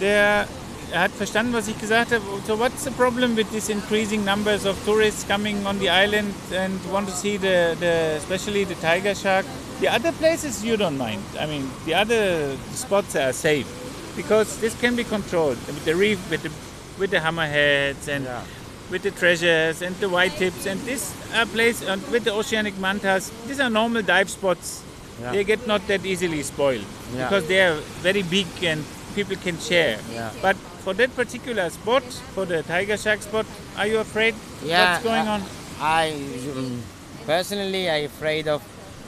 Der 0.01 0.47
er 0.93 1.01
hat 1.01 1.13
verstanden, 1.13 1.53
was 1.53 1.67
ich 1.67 1.79
gesagt 1.81 2.13
habe. 2.13 2.23
So 2.47 2.59
what's 2.59 2.85
the 2.85 2.91
problem 2.91 3.37
with 3.37 3.51
these 3.51 3.71
increasing 3.71 4.25
numbers 4.25 4.65
of 4.65 4.77
tourists 4.85 5.27
coming 5.27 5.67
on 5.67 5.79
the 5.81 5.91
island 5.91 6.35
and 6.57 6.79
want 6.93 7.09
to 7.09 7.15
see 7.15 7.37
the, 7.37 7.75
the 7.81 8.17
especially 8.19 8.65
the 8.65 8.77
tiger 8.77 9.15
shark? 9.15 9.45
The 9.81 9.89
other 9.89 10.13
places 10.13 10.65
you 10.65 10.77
don't 10.77 10.97
mind. 10.97 11.23
I 11.41 11.47
mean, 11.47 11.69
the 11.85 11.95
other 11.95 12.57
spots 12.75 13.17
are 13.17 13.33
safe 13.33 13.67
because 14.15 14.61
this 14.61 14.79
can 14.81 14.95
be 14.95 15.05
controlled 15.05 15.59
with 15.67 15.85
the 15.85 15.97
reef, 15.97 16.19
with 16.31 16.43
the 16.43 16.51
with 16.99 17.11
the 17.11 17.19
hammerheads 17.19 18.07
and 18.07 18.25
Yeah. 18.25 18.64
With 18.91 19.03
the 19.03 19.11
treasures 19.11 19.83
and 19.83 19.95
the 19.97 20.09
white 20.09 20.33
tips 20.33 20.67
and 20.67 20.81
this 20.81 21.15
uh, 21.35 21.47
place 21.47 21.83
and 21.83 22.03
with 22.09 22.25
the 22.25 22.33
oceanic 22.33 22.79
mantas. 22.79 23.31
These 23.47 23.61
are 23.61 23.71
normal 23.71 24.03
dive 24.03 24.31
spots. 24.31 24.83
Yeah. 25.21 25.33
They 25.33 25.45
get 25.45 25.67
not 25.67 25.87
that 25.89 26.05
easily 26.05 26.43
spoiled 26.43 26.85
Yeah. 27.15 27.25
because 27.25 27.47
they 27.47 27.61
are 27.61 27.77
very 28.03 28.23
big 28.23 28.47
and 28.63 28.85
people 29.15 29.37
can 29.37 29.59
share. 29.59 29.99
Yeah. 30.13 30.31
But 30.43 30.57
for 30.85 30.93
that 30.95 31.15
particular 31.15 31.71
spot, 31.71 32.03
for 32.35 32.45
the 32.45 32.63
tiger 32.63 32.97
shark 32.97 33.23
spot, 33.23 33.47
are 33.77 33.87
you 33.87 33.99
afraid? 33.99 34.35
Yeah. 34.63 34.93
What's 34.93 35.05
going 35.05 35.29
uh, 35.29 35.33
on? 35.33 35.43
I 35.81 36.13
um, 36.57 36.83
personally 37.27 37.89
I 37.89 38.07
afraid 38.11 38.49
of 38.49 38.63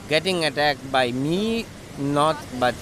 getting 0.09 0.45
attacked 0.45 0.91
by 0.91 1.11
me, 1.11 1.65
not 1.99 2.37
but 2.59 2.75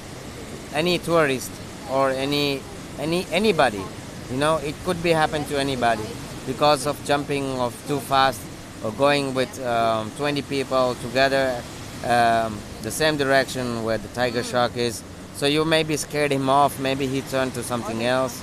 any 0.74 1.00
tourist 1.00 1.52
or 1.92 2.12
any 2.12 2.62
any 3.00 3.26
anybody. 3.32 3.84
You 4.32 4.38
know, 4.38 4.58
it 4.58 4.76
could 4.86 5.02
be 5.04 5.12
happen 5.12 5.46
to 5.46 5.60
anybody 5.60 6.06
because 6.46 6.86
of 6.86 7.04
jumping 7.06 7.60
of 7.60 7.74
too 7.88 8.00
fast 8.00 8.42
or 8.84 8.92
going 8.92 9.34
with 9.34 9.64
um, 9.66 10.12
20 10.18 10.42
people 10.44 10.96
together 10.96 11.62
um, 12.06 12.58
the 12.84 12.92
same 12.92 13.18
direction 13.18 13.84
where 13.84 13.98
the 13.98 14.08
tiger 14.10 14.44
shark 14.44 14.78
is. 14.78 15.02
So 15.36 15.48
you 15.48 15.66
maybe 15.66 15.98
scared 15.98 16.32
him 16.32 16.50
off. 16.50 16.80
Maybe 16.80 17.08
he 17.08 17.22
turned 17.22 17.54
to 17.56 17.64
something 17.64 18.06
else. 18.06 18.42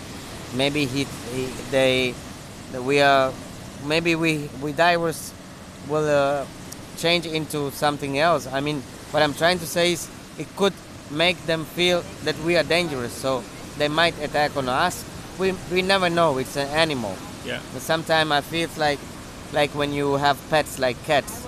Maybe 0.55 0.85
he, 0.85 1.05
he 1.33 1.47
they 1.71 2.15
we 2.79 3.01
are 3.01 3.33
maybe 3.85 4.15
we 4.15 4.51
we 4.61 4.73
divers 4.73 5.33
will 5.89 6.09
uh, 6.09 6.45
change 6.99 7.27
into 7.27 7.71
something 7.71 8.19
else. 8.19 8.47
I 8.47 8.61
mean, 8.61 8.83
what 9.11 9.23
I'm 9.23 9.35
trying 9.35 9.59
to 9.61 9.67
say 9.67 9.93
is 9.93 10.11
it 10.39 10.49
could 10.57 10.75
make 11.11 11.39
them 11.47 11.65
feel 11.65 12.05
that 12.25 12.39
we 12.41 12.57
are 12.57 12.63
dangerous, 12.63 13.13
so 13.13 13.43
they 13.79 13.89
might 13.89 14.19
attack 14.21 14.57
on 14.57 14.69
us. 14.69 15.05
We 15.39 15.53
we 15.71 15.83
never 15.83 16.11
know. 16.11 16.39
It's 16.39 16.57
an 16.57 16.69
animal. 16.69 17.17
Yeah. 17.45 17.61
Sometimes 17.79 18.31
I 18.31 18.41
feel 18.41 18.69
like 18.77 18.99
like 19.53 19.71
when 19.75 19.93
you 19.93 20.15
have 20.17 20.37
pets 20.51 20.79
like 20.79 20.97
cats. 21.05 21.47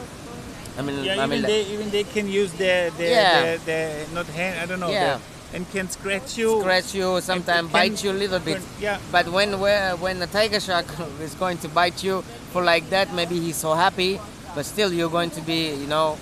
I 0.79 0.83
mean, 0.83 1.05
Yeah, 1.05 1.23
I 1.23 1.27
mean, 1.27 1.39
even 1.39 1.43
they 1.51 1.63
even 1.75 1.91
they 1.91 2.05
can 2.05 2.29
use 2.29 2.53
their 2.53 2.91
their, 2.91 3.11
Yeah. 3.11 3.43
their, 3.43 3.59
their 3.59 4.07
not 4.13 4.27
hand 4.27 4.61
I 4.61 4.67
don't 4.67 4.81
know 4.81 4.91
Yeah. 4.91 5.05
their- 5.05 5.21
and 5.55 5.71
can 5.71 5.89
scratch 5.89 6.37
you. 6.37 6.61
scratch 6.61 6.95
you, 6.97 7.21
sometimes 7.21 7.71
bite 7.71 8.03
you 8.03 8.11
a 8.11 8.19
little 8.25 8.41
bit. 8.41 8.61
Yeah. 8.81 8.99
But 9.13 9.29
when 9.29 9.53
when 10.01 10.21
a 10.23 10.27
tiger 10.27 10.59
shark 10.61 10.87
is 11.23 11.35
going 11.35 11.59
to 11.59 11.69
bite 11.69 12.03
you 12.03 12.23
for 12.53 12.63
like 12.65 12.91
that, 12.91 13.13
maybe 13.15 13.39
he's 13.39 13.57
so 13.57 13.75
happy, 13.75 14.19
but 14.57 14.67
still 14.67 14.93
you're 14.93 15.11
going 15.19 15.31
to 15.31 15.41
be, 15.43 15.71
you 15.83 15.87
know, 15.87 16.19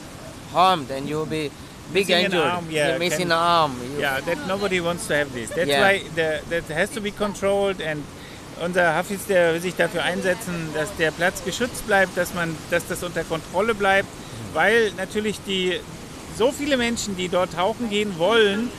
harmed 0.53 0.91
and 0.91 1.09
you'll 1.09 1.25
be 1.39 1.51
big 1.95 2.09
Missing 2.09 2.27
an 2.27 2.35
arm, 2.35 2.67
yeah, 2.71 2.89
You're 2.91 2.99
missing 2.99 3.29
can- 3.29 3.33
an 3.33 3.39
arm. 3.57 3.73
You- 3.83 4.01
Yeah, 4.01 4.21
that 4.21 4.47
nobody 4.47 4.81
wants 4.81 5.07
to 5.09 5.15
have 5.17 5.33
this. 5.33 5.49
That's 5.51 5.69
Yeah. 5.69 5.81
why 5.81 6.03
the, 6.15 6.41
that 6.51 6.65
has 6.69 6.91
to 6.91 7.01
be 7.01 7.11
controlled 7.11 7.81
and 7.81 8.05
unser 8.61 8.95
Hafiz, 8.95 9.27
der 9.27 9.55
will 9.55 9.61
sich 9.61 9.75
dafür 9.75 10.03
einsetzen, 10.03 10.69
dass 10.75 10.95
der 10.97 11.11
Platz 11.11 11.45
geschützt 11.45 11.87
bleibt, 11.87 12.17
dass 12.17 12.35
man, 12.35 12.57
dass 12.71 12.87
das 12.87 13.03
unter 13.03 13.25
Kontrolle 13.25 13.75
bleibt, 13.75 14.09
weil 14.53 14.93
natürlich 14.97 15.41
die 15.47 15.81
so 16.37 16.53
viele 16.53 16.77
Menschen, 16.77 17.17
die 17.17 17.29
dort 17.29 17.55
tauchen 17.55 17.91
gehen 17.91 18.19
wollen, 18.19 18.71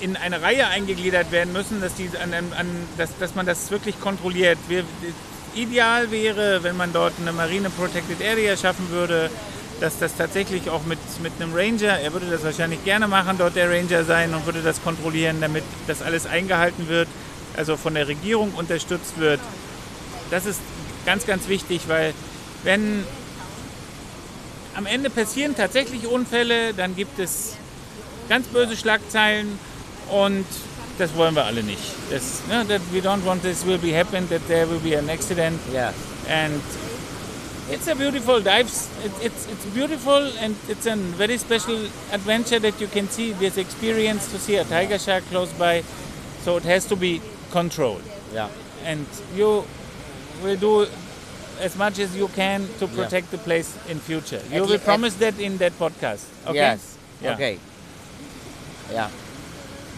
in 0.00 0.16
eine 0.16 0.40
Reihe 0.40 0.66
eingegliedert 0.68 1.30
werden 1.30 1.52
müssen, 1.52 1.80
dass, 1.80 1.94
die 1.94 2.08
an, 2.22 2.32
an, 2.32 2.66
dass, 2.96 3.10
dass 3.18 3.34
man 3.34 3.44
das 3.44 3.70
wirklich 3.70 4.00
kontrolliert. 4.00 4.58
Wir, 4.68 4.84
ideal 5.54 6.10
wäre, 6.10 6.62
wenn 6.62 6.76
man 6.76 6.92
dort 6.92 7.14
eine 7.20 7.32
Marine 7.32 7.70
Protected 7.70 8.22
Area 8.22 8.56
schaffen 8.56 8.90
würde, 8.90 9.30
dass 9.80 9.98
das 9.98 10.14
tatsächlich 10.16 10.68
auch 10.68 10.84
mit, 10.84 10.98
mit 11.22 11.32
einem 11.40 11.54
Ranger, 11.54 11.98
er 11.98 12.12
würde 12.12 12.26
das 12.30 12.44
wahrscheinlich 12.44 12.84
gerne 12.84 13.08
machen, 13.08 13.36
dort 13.38 13.56
der 13.56 13.70
Ranger 13.70 14.04
sein 14.04 14.34
und 14.34 14.44
würde 14.46 14.62
das 14.62 14.82
kontrollieren, 14.82 15.40
damit 15.40 15.64
das 15.86 16.02
alles 16.02 16.26
eingehalten 16.26 16.88
wird, 16.88 17.08
also 17.56 17.76
von 17.76 17.94
der 17.94 18.08
Regierung 18.08 18.52
unterstützt 18.52 19.18
wird. 19.18 19.40
Das 20.30 20.46
ist 20.46 20.60
ganz, 21.06 21.26
ganz 21.26 21.48
wichtig, 21.48 21.82
weil 21.88 22.14
wenn 22.62 23.04
am 24.76 24.86
Ende 24.86 25.10
passieren 25.10 25.56
tatsächlich 25.56 26.06
Unfälle, 26.06 26.74
dann 26.74 26.94
gibt 26.94 27.18
es 27.18 27.56
ganz 28.28 28.46
böse 28.48 28.76
Schlagzeilen 28.76 29.58
und 30.10 30.46
das 30.98 31.14
wollen 31.16 31.34
wir 31.34 31.44
alle 31.44 31.62
nicht. 31.62 31.82
Das, 32.10 32.42
ne, 32.48 32.64
that 32.68 32.80
we 32.92 33.00
don't 33.00 33.24
want 33.24 33.42
this 33.42 33.64
will 33.66 33.78
be 33.78 33.96
happen, 33.96 34.28
that 34.28 34.46
there 34.48 34.68
will 34.68 34.78
be 34.78 34.96
an 34.96 35.08
accident 35.08 35.58
yeah. 35.72 35.92
and 36.28 36.62
it's 37.70 37.88
a 37.88 37.94
beautiful 37.94 38.40
dives. 38.40 38.88
It, 39.04 39.12
it's 39.22 39.46
it's 39.46 39.64
beautiful 39.74 40.30
and 40.40 40.54
it's 40.68 40.86
a 40.86 40.96
very 41.16 41.38
special 41.38 41.76
adventure 42.12 42.60
that 42.60 42.80
you 42.80 42.88
can 42.88 43.08
see 43.08 43.32
this 43.32 43.56
experience 43.56 44.30
to 44.32 44.38
see 44.38 44.56
a 44.56 44.64
tiger 44.64 44.98
shark 44.98 45.24
close 45.30 45.52
by. 45.58 45.82
So 46.44 46.56
it 46.56 46.64
has 46.64 46.86
to 46.86 46.96
be 46.96 47.20
controlled 47.50 48.02
Yeah. 48.34 48.48
and 48.84 49.06
you 49.34 49.64
will 50.42 50.56
do 50.56 50.86
as 51.60 51.76
much 51.76 51.98
as 51.98 52.16
you 52.16 52.28
can 52.28 52.66
to 52.78 52.86
protect 52.86 53.30
the 53.30 53.38
place 53.38 53.76
in 53.88 53.98
future. 54.00 54.40
You 54.50 54.62
At 54.62 54.68
will 54.70 54.78
promise 54.78 55.14
that 55.16 55.38
in 55.38 55.58
that 55.58 55.72
podcast. 55.78 56.24
Okay? 56.46 56.54
Yes. 56.56 56.96
Yeah. 57.22 57.34
Okay. 57.34 57.58
Yeah. 58.92 59.08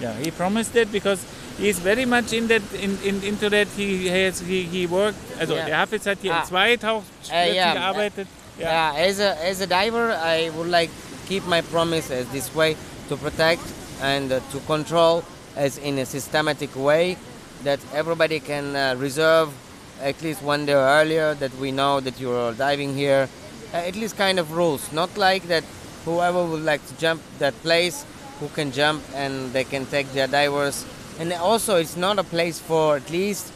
Yeah, 0.01 0.15
he 0.19 0.31
promised 0.33 0.75
it 0.75 0.91
because 0.91 1.25
he's 1.59 1.79
very 1.79 2.05
much 2.05 2.33
in 2.33 2.49
that 2.49 2.63
in, 2.75 2.99
in 3.05 3.23
into 3.23 3.49
that 3.51 3.69
he 3.77 4.09
has 4.09 4.41
he, 4.41 4.63
he 4.65 4.87
worked 4.87 5.19
also 5.41 5.55
Yeah. 5.55 5.67
der 5.67 5.77
Hafiz 5.77 6.05
hat 6.05 6.19
hier 6.23 6.33
Ah. 6.35 6.41
in 6.41 6.47
zwei 6.49 6.77
Tauchplätzen 6.77 7.55
yeah. 7.55 7.75
gearbeitet. 7.75 8.27
Yeah. 8.59 8.95
As 8.97 9.21
a 9.21 9.37
as 9.51 9.61
a 9.61 9.67
diver, 9.67 10.11
I 10.13 10.51
would 10.57 10.69
like 10.69 10.91
keep 11.29 11.47
my 11.47 11.63
promise 11.63 12.11
as 12.11 12.27
this 12.33 12.53
way 12.55 12.77
to 13.09 13.17
protect 13.17 13.63
and 14.03 14.33
uh, 14.33 14.41
to 14.53 14.59
control 14.67 15.23
as 15.57 15.79
in 15.79 15.99
a 15.99 16.05
systematic 16.07 16.75
way 16.75 17.17
that 17.65 17.81
everybody 17.95 18.41
can 18.41 18.77
uh, 18.77 18.95
reserve 18.99 19.53
at 20.01 20.21
least 20.23 20.43
one 20.43 20.67
day 20.67 20.75
earlier 20.75 21.35
that 21.35 21.55
we 21.57 21.71
know 21.71 22.01
that 22.01 22.19
you're 22.21 22.53
diving 22.55 22.95
here. 22.95 23.29
Uh, 23.73 23.77
at 23.77 23.95
least 23.97 24.17
kind 24.17 24.39
of 24.39 24.53
rules, 24.53 24.93
not 24.93 25.17
like 25.17 25.45
that 25.45 25.65
whoever 26.05 26.45
would 26.45 26.63
like 26.63 26.85
to 26.87 26.95
jump 26.99 27.23
that 27.39 27.55
place, 27.63 28.05
who 28.41 28.49
can 28.49 28.73
jump 28.73 29.03
and 29.15 29.53
they 29.53 29.65
can 29.65 29.87
take 29.87 30.11
their 30.13 30.27
divers. 30.27 30.85
And 31.19 31.33
also, 31.33 31.77
it's 31.77 31.97
not 31.97 32.19
a 32.19 32.25
place 32.25 32.59
for 32.59 32.97
at 32.97 33.09
least 33.11 33.53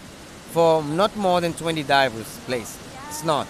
for 0.52 0.82
not 0.82 1.16
more 1.16 1.40
than 1.40 1.52
20 1.52 1.82
divers. 1.82 2.38
Place, 2.46 2.78
it's 3.08 3.24
not 3.24 3.46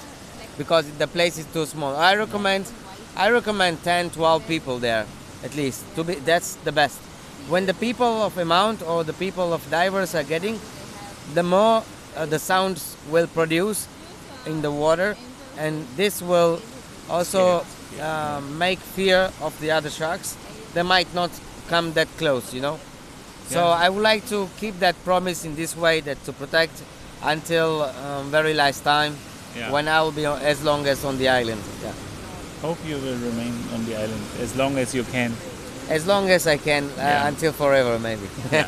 because 0.56 0.90
the 0.98 1.06
place 1.06 1.38
is 1.38 1.46
too 1.52 1.66
small. 1.66 1.94
I 1.94 2.14
recommend, 2.14 2.70
I 3.16 3.30
recommend 3.30 3.82
10, 3.82 4.10
12 4.10 4.48
people 4.48 4.78
there 4.78 5.06
at 5.44 5.54
least. 5.54 5.84
To 5.96 6.04
be, 6.04 6.14
that's 6.14 6.54
the 6.56 6.72
best. 6.72 6.98
When 7.48 7.66
the 7.66 7.74
people 7.74 8.22
of 8.22 8.36
amount 8.38 8.82
or 8.82 9.04
the 9.04 9.12
people 9.12 9.52
of 9.52 9.68
divers 9.70 10.14
are 10.14 10.24
getting, 10.24 10.58
the 11.34 11.42
more 11.42 11.82
uh, 12.16 12.26
the 12.26 12.38
sounds 12.38 12.96
will 13.10 13.26
produce 13.28 13.86
in 14.46 14.62
the 14.62 14.70
water, 14.70 15.16
and 15.58 15.86
this 15.96 16.20
will 16.22 16.60
also 17.08 17.64
uh, 18.00 18.40
make 18.58 18.78
fear 18.80 19.30
of 19.40 19.58
the 19.60 19.70
other 19.70 19.90
sharks. 19.90 20.36
They 20.74 20.82
might 20.82 21.12
not 21.14 21.30
come 21.68 21.92
that 21.94 22.08
close, 22.18 22.52
you 22.54 22.60
know. 22.60 22.78
So 23.48 23.60
Yeah. 23.60 23.84
I 23.86 23.88
would 23.88 24.02
like 24.02 24.26
to 24.28 24.48
keep 24.60 24.78
that 24.80 24.96
promise 25.04 25.44
in 25.44 25.54
this 25.54 25.76
way 25.76 26.00
that 26.00 26.18
to 26.24 26.32
protect 26.32 26.82
until 27.22 27.82
um, 27.82 28.30
very 28.30 28.54
last 28.54 28.82
time 28.82 29.14
Yeah. 29.56 29.70
when 29.70 29.86
I 29.88 30.02
will 30.02 30.12
be 30.12 30.26
as 30.26 30.62
long 30.64 30.86
as 30.86 31.04
on 31.04 31.16
the 31.18 31.28
island. 31.28 31.62
Yeah. 31.82 31.92
Hope 32.62 32.78
you 32.86 32.96
will 32.96 33.18
remain 33.18 33.54
on 33.74 33.84
the 33.86 33.94
island 33.96 34.24
as 34.40 34.56
long 34.56 34.78
as 34.78 34.94
you 34.94 35.04
can. 35.04 35.32
As 35.88 36.04
long 36.06 36.28
as 36.30 36.46
I 36.46 36.56
can, 36.58 36.84
uh, 36.84 37.00
Yeah. 37.00 37.28
until 37.28 37.52
forever 37.52 37.98
maybe. 37.98 38.26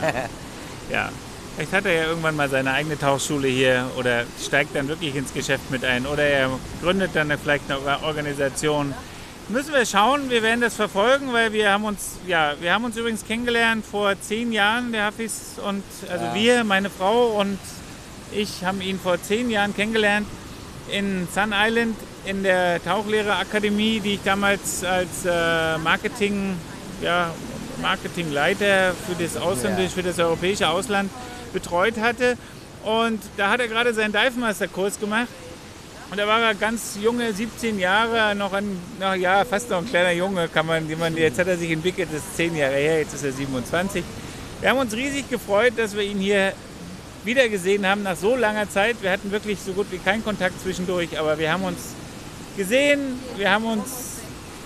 Ja. 0.90 1.10
Vielleicht 1.56 1.72
hat 1.72 1.86
er 1.86 1.92
ja 1.92 2.04
irgendwann 2.04 2.36
mal 2.36 2.48
seine 2.48 2.72
eigene 2.72 2.96
Tauchschule 2.98 3.48
hier 3.48 3.86
oder 3.98 4.22
steigt 4.42 4.76
dann 4.76 4.86
wirklich 4.88 5.14
ins 5.16 5.34
Geschäft 5.34 5.70
mit 5.70 5.84
ein 5.84 6.06
oder 6.06 6.22
er 6.22 6.50
gründet 6.80 7.10
dann 7.14 7.32
vielleicht 7.42 7.64
eine 7.68 8.02
Organisation. 8.04 8.94
Müssen 9.48 9.72
wir 9.74 9.84
schauen, 9.84 10.30
wir 10.30 10.42
werden 10.42 10.60
das 10.60 10.74
verfolgen, 10.76 11.32
weil 11.32 11.52
wir 11.52 11.72
haben 11.72 11.84
uns, 11.84 12.18
ja, 12.26 12.54
wir 12.60 12.72
haben 12.72 12.84
uns 12.84 12.96
übrigens 12.96 13.26
kennengelernt 13.26 13.84
vor 13.84 14.14
zehn 14.20 14.52
Jahren, 14.52 14.92
der 14.92 15.06
Hafis 15.06 15.56
und 15.66 15.82
also 16.10 16.24
Ja. 16.26 16.34
wir, 16.34 16.64
meine 16.64 16.90
Frau 16.90 17.38
und 17.40 17.58
ich 18.30 18.64
haben 18.64 18.80
ihn 18.80 19.00
vor 19.00 19.20
zehn 19.20 19.50
Jahren 19.50 19.74
kennengelernt 19.74 20.26
in 20.90 21.26
Sun 21.34 21.52
Island 21.52 21.96
in 22.24 22.42
der 22.44 22.82
Tauchlehrerakademie, 22.84 24.00
die 24.00 24.14
ich 24.14 24.20
damals 24.24 24.84
als 24.84 25.24
äh, 25.26 25.76
Marketing, 25.78 26.56
ja, 27.02 27.32
Marketingleiter 27.80 28.94
für 29.06 29.22
das 29.22 29.36
Ausländische, 29.36 29.90
für 29.90 30.02
das 30.02 30.18
europäische 30.18 30.68
Ausland 30.68 31.10
betreut 31.52 31.98
hatte. 31.98 32.36
Und 32.84 33.20
da 33.36 33.50
hat 33.50 33.60
er 33.60 33.68
gerade 33.68 33.92
seinen 33.94 34.12
Dive 34.12 34.38
Master 34.38 34.68
Kurs 34.68 34.98
gemacht. 34.98 35.28
Und 36.10 36.16
da 36.16 36.26
war 36.26 36.40
er 36.40 36.54
ganz 36.54 36.96
junge, 37.02 37.32
17 37.32 37.78
Jahre, 37.78 38.34
noch 38.34 38.54
ein, 38.54 38.80
noch, 38.98 39.14
ja, 39.14 39.44
fast 39.44 39.68
noch 39.68 39.78
ein 39.78 39.86
kleiner 39.86 40.12
Junge, 40.12 40.48
kann 40.48 40.64
man, 40.64 40.88
man, 40.98 41.14
jetzt 41.18 41.38
hat 41.38 41.48
er 41.48 41.58
sich 41.58 41.70
entwickelt, 41.70 42.08
das 42.10 42.20
ist 42.20 42.36
10 42.36 42.56
Jahre 42.56 42.76
her, 42.76 42.98
jetzt 43.00 43.12
ist 43.12 43.24
er 43.24 43.32
27. 43.32 44.02
Wir 44.60 44.70
haben 44.70 44.78
uns 44.78 44.94
riesig 44.94 45.28
gefreut, 45.28 45.74
dass 45.76 45.94
wir 45.94 46.02
ihn 46.02 46.18
hier 46.18 46.54
wiedergesehen 47.24 47.86
haben 47.86 48.04
nach 48.04 48.16
so 48.16 48.36
langer 48.36 48.70
Zeit. 48.70 48.96
Wir 49.02 49.10
hatten 49.10 49.30
wirklich 49.30 49.58
so 49.60 49.72
gut 49.72 49.86
wie 49.90 49.98
keinen 49.98 50.24
Kontakt 50.24 50.58
zwischendurch, 50.62 51.18
aber 51.18 51.38
wir 51.38 51.52
haben 51.52 51.64
uns 51.64 51.78
gesehen, 52.56 53.20
wir 53.36 53.50
haben 53.50 53.66
uns 53.66 54.07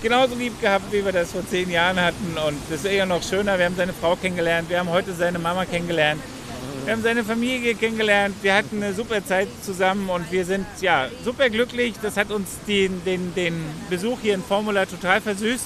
genauso 0.03 0.35
lieb 0.35 0.59
gehabt, 0.61 0.91
wie 0.91 1.03
wir 1.03 1.11
das 1.11 1.31
vor 1.31 1.47
zehn 1.47 1.71
Jahren 1.71 1.99
hatten. 1.99 2.37
Und 2.45 2.57
das 2.69 2.81
ist 2.81 2.85
eher 2.85 3.07
noch 3.07 3.23
schöner. 3.23 3.57
Wir 3.57 3.65
haben 3.65 3.75
seine 3.75 3.93
Frau 3.93 4.15
kennengelernt, 4.15 4.69
wir 4.69 4.77
haben 4.77 4.89
heute 4.89 5.13
seine 5.13 5.39
Mama 5.39 5.65
kennengelernt, 5.65 6.21
wir 6.83 6.93
haben 6.93 7.01
seine 7.01 7.23
Familie 7.23 7.73
kennengelernt, 7.73 8.35
wir 8.41 8.53
hatten 8.53 8.83
eine 8.83 8.93
super 8.93 9.25
Zeit 9.25 9.47
zusammen 9.63 10.09
und 10.09 10.29
wir 10.31 10.45
sind 10.45 10.67
ja 10.81 11.07
super 11.23 11.49
glücklich. 11.49 11.95
Das 12.01 12.17
hat 12.17 12.29
uns 12.31 12.49
den, 12.67 13.03
den, 13.05 13.33
den 13.33 13.55
Besuch 13.89 14.19
hier 14.21 14.35
in 14.35 14.43
Formula 14.43 14.85
total 14.85 15.21
versüßt. 15.21 15.65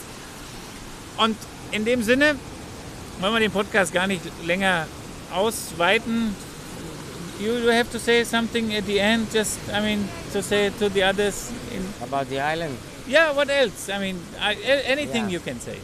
Und 1.18 1.36
in 1.72 1.84
dem 1.84 2.04
Sinne 2.04 2.36
wollen 3.20 3.34
wir 3.34 3.40
den 3.40 3.52
Podcast 3.52 3.92
gar 3.92 4.06
nicht 4.06 4.22
länger 4.46 4.86
ausweiten. 5.34 6.36
You, 7.40 7.54
you 7.54 7.72
have 7.72 7.92
to 7.92 8.00
say 8.00 8.24
something 8.24 8.76
at 8.76 8.86
the 8.86 9.00
end, 9.00 9.34
just, 9.34 9.60
I 9.72 9.82
mean, 9.82 10.08
to 10.34 10.42
say 10.42 10.72
to 10.80 10.90
the 10.90 11.04
others. 11.04 11.52
In, 11.72 11.84
About 12.02 12.30
the 12.30 12.40
island. 12.40 12.78
Yeah, 13.08 13.32
what 13.32 13.50
else? 13.50 13.90
I 13.90 14.00
mean, 14.00 14.20
I, 14.40 14.54
anything 14.86 15.26
Yeah. 15.26 15.32
you 15.32 15.40
can 15.40 15.60
say. 15.60 15.78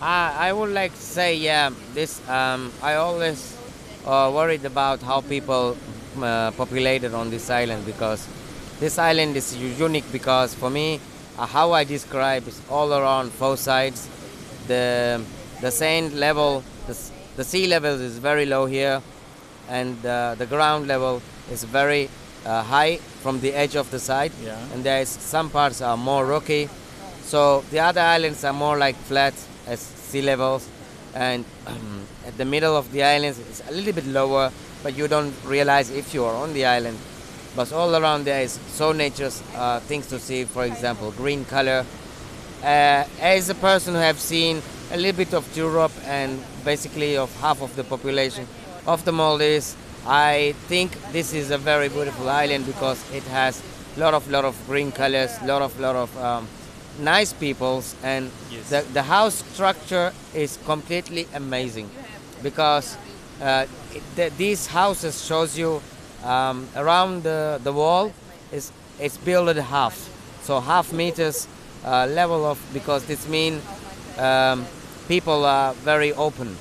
I, 0.00 0.48
I 0.48 0.52
would 0.52 0.70
like 0.70 0.92
to 0.92 1.00
say, 1.00 1.36
yeah, 1.36 1.70
this. 1.94 2.20
Um, 2.28 2.72
I 2.82 2.94
always 2.94 3.56
uh, 4.06 4.30
worried 4.34 4.64
about 4.64 5.00
how 5.02 5.20
people 5.20 5.76
uh, 6.20 6.50
populated 6.52 7.14
on 7.14 7.30
this 7.30 7.48
island 7.50 7.86
because 7.86 8.26
this 8.80 8.98
island 8.98 9.36
is 9.36 9.56
unique 9.56 10.04
because 10.12 10.54
for 10.54 10.70
me, 10.70 11.00
uh, 11.38 11.46
how 11.46 11.72
I 11.72 11.84
describe 11.84 12.46
is 12.48 12.60
all 12.68 12.92
around 12.92 13.30
four 13.32 13.56
sides. 13.56 14.08
The 14.66 15.20
the 15.60 15.70
sand 15.70 16.12
level, 16.14 16.62
the, 16.86 16.96
the 17.36 17.44
sea 17.44 17.66
level 17.66 18.00
is 18.00 18.18
very 18.18 18.46
low 18.46 18.66
here, 18.66 19.00
and 19.68 19.96
uh, 20.04 20.34
the 20.36 20.46
ground 20.46 20.86
level 20.88 21.22
is 21.50 21.64
very 21.64 22.08
uh, 22.44 22.62
high 22.62 22.96
from 23.22 23.40
the 23.40 23.52
edge 23.54 23.76
of 23.76 23.90
the 23.90 23.98
side. 23.98 24.32
Yeah. 24.42 24.58
And 24.72 24.84
there 24.84 25.00
is 25.00 25.08
some 25.08 25.50
parts 25.50 25.80
are 25.80 25.96
more 25.96 26.26
rocky, 26.26 26.68
so 27.22 27.64
the 27.70 27.80
other 27.80 28.00
islands 28.00 28.44
are 28.44 28.52
more 28.52 28.76
like 28.78 28.96
flat 28.96 29.34
as 29.66 29.80
sea 29.80 30.22
levels, 30.22 30.68
and 31.14 31.44
um, 31.66 32.06
at 32.26 32.36
the 32.36 32.44
middle 32.44 32.76
of 32.76 32.90
the 32.92 33.02
islands 33.02 33.38
it's 33.38 33.62
a 33.68 33.72
little 33.72 33.92
bit 33.92 34.06
lower, 34.06 34.52
but 34.82 34.96
you 34.96 35.08
don't 35.08 35.34
realize 35.44 35.90
if 35.90 36.14
you 36.14 36.24
are 36.24 36.34
on 36.34 36.52
the 36.52 36.64
island. 36.64 36.98
But 37.56 37.72
all 37.72 37.94
around 37.94 38.24
there 38.24 38.42
is 38.42 38.58
so 38.66 38.92
nature's 38.92 39.42
uh, 39.54 39.78
things 39.80 40.08
to 40.08 40.18
see. 40.18 40.44
For 40.44 40.64
example, 40.64 41.12
green 41.12 41.44
color. 41.44 41.86
Uh, 42.62 43.04
as 43.20 43.48
a 43.50 43.54
person 43.54 43.94
who 43.94 44.00
have 44.00 44.18
seen 44.18 44.62
a 44.90 44.96
little 44.96 45.16
bit 45.16 45.34
of 45.34 45.56
Europe 45.56 45.92
and 46.06 46.42
basically 46.64 47.16
of 47.16 47.34
half 47.40 47.60
of 47.62 47.76
the 47.76 47.84
population 47.84 48.46
of 48.86 49.04
the 49.04 49.12
Maldives, 49.12 49.76
I 50.06 50.54
think 50.68 50.90
this 51.12 51.32
is 51.32 51.50
a 51.50 51.58
very 51.58 51.88
beautiful 51.88 52.28
island 52.28 52.66
because 52.66 52.98
it 53.12 53.22
has 53.24 53.62
lot 53.96 54.14
of 54.14 54.30
lot 54.30 54.44
of 54.44 54.54
green 54.66 54.92
colors, 54.92 55.30
lot 55.42 55.62
of 55.62 55.78
lot 55.80 55.96
of 55.96 56.16
um, 56.18 56.46
nice 56.98 57.32
peoples, 57.32 57.94
and 58.02 58.30
Yes. 58.50 58.68
the 58.70 58.80
the 58.92 59.02
house 59.02 59.42
structure 59.54 60.12
is 60.34 60.58
completely 60.66 61.26
amazing 61.34 61.88
because 62.42 62.96
uh, 63.40 63.66
it, 63.94 64.02
the, 64.16 64.30
these 64.36 64.66
houses 64.66 65.24
shows 65.24 65.58
you 65.58 65.80
um, 66.24 66.68
around 66.76 67.22
the, 67.22 67.60
the 67.64 67.72
wall 67.72 68.12
is 68.52 68.70
it's 69.00 69.16
built 69.16 69.48
at 69.48 69.56
half 69.56 69.96
so 70.42 70.60
half 70.60 70.92
meters 70.92 71.48
uh, 71.84 72.06
level 72.06 72.44
of 72.44 72.58
because 72.72 73.04
this 73.06 73.26
mean 73.28 73.60
um, 74.18 74.64
people 75.08 75.44
are 75.44 75.72
very 75.84 76.12
open 76.12 76.56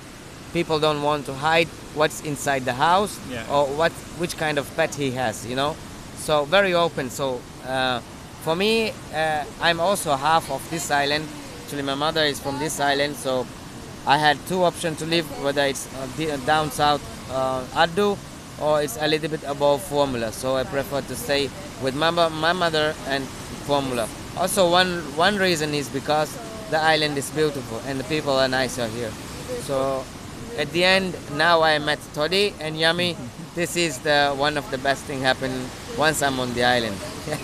people 0.54 0.80
don't 0.80 1.02
want 1.02 1.26
to 1.26 1.34
hide 1.34 1.68
what's 1.96 2.22
inside 2.22 2.64
the 2.66 2.74
house 2.74 3.20
Yeah. 3.30 3.46
or 3.52 3.66
what 3.80 3.92
which 4.22 4.38
kind 4.38 4.58
of 4.58 4.66
pet 4.76 4.96
he 4.96 5.12
has 5.12 5.46
you 5.46 5.56
know 5.56 5.76
so 6.18 6.46
very 6.46 6.74
open 6.74 7.10
so 7.10 7.42
uh, 7.68 8.00
for 8.44 8.56
me 8.56 8.92
uh, 9.14 9.44
i'm 9.62 9.80
also 9.80 10.16
half 10.16 10.50
of 10.52 10.62
this 10.70 10.92
island 10.92 11.26
actually 11.64 11.82
my 11.84 11.96
mother 11.96 12.24
is 12.24 12.40
from 12.40 12.60
this 12.60 12.80
island 12.80 13.16
so 13.16 13.46
I 14.06 14.18
had 14.18 14.38
two 14.48 14.64
options 14.66 15.00
to 15.00 15.06
live, 15.06 15.26
whether 15.42 15.64
it's 15.64 15.88
uh, 15.96 16.24
uh, 16.34 16.36
down 16.46 16.72
south 16.72 17.00
uh, 17.32 17.64
Addu 17.72 18.18
or 18.60 18.82
it's 18.84 18.98
a 19.00 19.08
little 19.08 19.30
bit 19.30 19.44
above 19.48 19.82
Formula. 19.82 20.30
So 20.34 20.58
I 20.58 20.66
prefer 20.66 21.00
to 21.00 21.16
stay 21.16 21.50
with 21.82 21.96
my, 21.96 22.10
my 22.12 22.52
mother 22.52 22.94
and 23.08 23.24
Formula. 23.64 24.10
Also, 24.36 24.70
one 24.70 25.00
one 25.16 25.38
reason 25.38 25.74
is 25.74 25.88
because 25.88 26.38
the 26.70 26.80
island 26.82 27.18
is 27.18 27.32
beautiful 27.32 27.80
and 27.88 27.98
the 27.98 28.04
people 28.04 28.34
are 28.34 28.50
nicer 28.50 28.88
here. 28.88 29.12
So 29.62 30.04
at 30.58 30.72
the 30.72 30.84
end, 30.84 31.16
now 31.38 31.62
I 31.62 31.80
met 31.80 32.00
Toddy 32.14 32.54
and 32.60 32.78
Yummy. 32.78 33.16
This 33.56 33.76
is 33.76 34.00
the 34.00 34.34
one 34.36 34.58
of 34.58 34.70
the 34.72 34.78
best 34.78 35.04
thing 35.04 35.22
happen 35.22 35.52
once 35.98 36.22
I'm 36.22 36.40
on 36.40 36.54
the 36.54 36.64
island. 36.64 36.98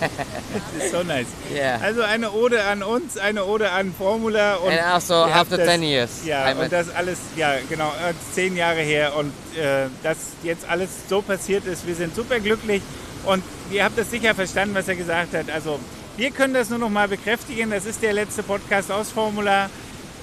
Das 0.75 0.83
ist 0.83 0.91
so 0.91 1.03
nice. 1.03 1.27
Yeah. 1.53 1.79
Also 1.81 2.01
eine 2.01 2.31
Ode 2.31 2.61
an 2.63 2.83
uns, 2.83 3.17
eine 3.17 3.45
Ode 3.45 3.69
an 3.71 3.93
Formula 3.93 4.55
und 4.55 4.71
And 4.71 4.81
also 4.81 5.13
after 5.13 5.57
das, 5.57 5.67
10 5.67 5.83
years, 5.83 6.25
Ja, 6.25 6.51
I 6.51 6.55
met 6.55 6.63
und 6.63 6.73
das 6.73 6.89
alles, 6.89 7.19
ja 7.35 7.53
genau, 7.69 7.87
äh, 7.89 8.13
zehn 8.33 8.57
Jahre 8.57 8.81
her 8.81 9.15
und 9.15 9.31
äh, 9.57 9.87
dass 10.03 10.17
jetzt 10.43 10.67
alles 10.67 10.89
so 11.07 11.21
passiert 11.21 11.65
ist, 11.65 11.87
wir 11.87 11.95
sind 11.95 12.15
super 12.15 12.39
glücklich 12.39 12.81
und 13.25 13.43
ihr 13.71 13.83
habt 13.83 13.97
das 13.97 14.09
sicher 14.11 14.35
verstanden, 14.35 14.75
was 14.75 14.87
er 14.87 14.95
gesagt 14.95 15.33
hat. 15.33 15.49
Also 15.49 15.79
wir 16.17 16.31
können 16.31 16.53
das 16.53 16.69
nur 16.69 16.79
noch 16.79 16.89
mal 16.89 17.07
bekräftigen, 17.07 17.69
das 17.71 17.85
ist 17.85 18.01
der 18.01 18.13
letzte 18.13 18.43
Podcast 18.43 18.91
aus 18.91 19.11
Formula. 19.11 19.69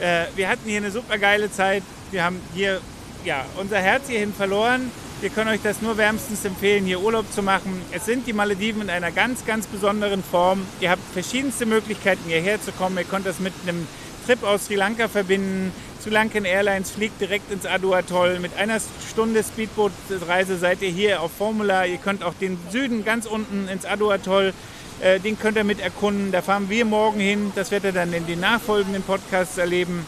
Äh, 0.00 0.26
wir 0.34 0.48
hatten 0.48 0.68
hier 0.68 0.78
eine 0.78 0.90
super 0.90 1.16
geile 1.16 1.50
Zeit, 1.50 1.82
wir 2.10 2.24
haben 2.24 2.40
hier 2.54 2.80
ja, 3.24 3.44
unser 3.56 3.78
Herz 3.78 4.08
hierhin 4.08 4.32
verloren. 4.32 4.90
Wir 5.20 5.30
können 5.30 5.50
euch 5.50 5.62
das 5.62 5.80
nur 5.80 5.96
wärmstens 5.96 6.44
empfehlen, 6.44 6.84
hier 6.84 7.00
Urlaub 7.00 7.30
zu 7.32 7.42
machen. 7.42 7.80
Es 7.90 8.04
sind 8.04 8.26
die 8.26 8.32
Malediven 8.32 8.82
in 8.82 8.90
einer 8.90 9.10
ganz, 9.10 9.46
ganz 9.46 9.66
besonderen 9.66 10.22
Form. 10.22 10.66
Ihr 10.80 10.90
habt 10.90 11.02
verschiedenste 11.12 11.64
Möglichkeiten, 11.64 12.22
hierher 12.26 12.60
zu 12.60 12.70
kommen. 12.70 12.98
Ihr 12.98 13.04
könnt 13.04 13.26
das 13.26 13.40
mit 13.40 13.54
einem 13.62 13.86
Trip 14.26 14.42
aus 14.42 14.66
Sri 14.66 14.74
Lanka 14.74 15.08
verbinden. 15.08 15.72
Sri 16.02 16.10
Lankan 16.10 16.44
Airlines 16.44 16.90
fliegt 16.90 17.20
direkt 17.20 17.50
ins 17.50 17.64
Adu 17.64 17.94
Atoll. 17.94 18.40
Mit 18.40 18.56
einer 18.56 18.78
Stunde 19.10 19.42
Speedboot-Reise 19.42 20.58
seid 20.58 20.82
ihr 20.82 20.90
hier 20.90 21.22
auf 21.22 21.32
Formula. 21.32 21.86
Ihr 21.86 21.98
könnt 21.98 22.22
auch 22.22 22.34
den 22.34 22.58
Süden 22.70 23.04
ganz 23.04 23.24
unten 23.24 23.68
ins 23.68 23.86
Adu 23.86 24.10
Atoll, 24.10 24.52
äh, 25.00 25.18
den 25.18 25.38
könnt 25.38 25.56
ihr 25.56 25.64
mit 25.64 25.80
erkunden. 25.80 26.30
Da 26.30 26.42
fahren 26.42 26.68
wir 26.68 26.84
morgen 26.84 27.20
hin. 27.20 27.52
Das 27.54 27.70
werdet 27.70 27.94
ihr 27.94 28.00
dann 28.00 28.12
in 28.12 28.26
den 28.26 28.40
nachfolgenden 28.40 29.02
Podcasts 29.02 29.56
erleben, 29.56 30.06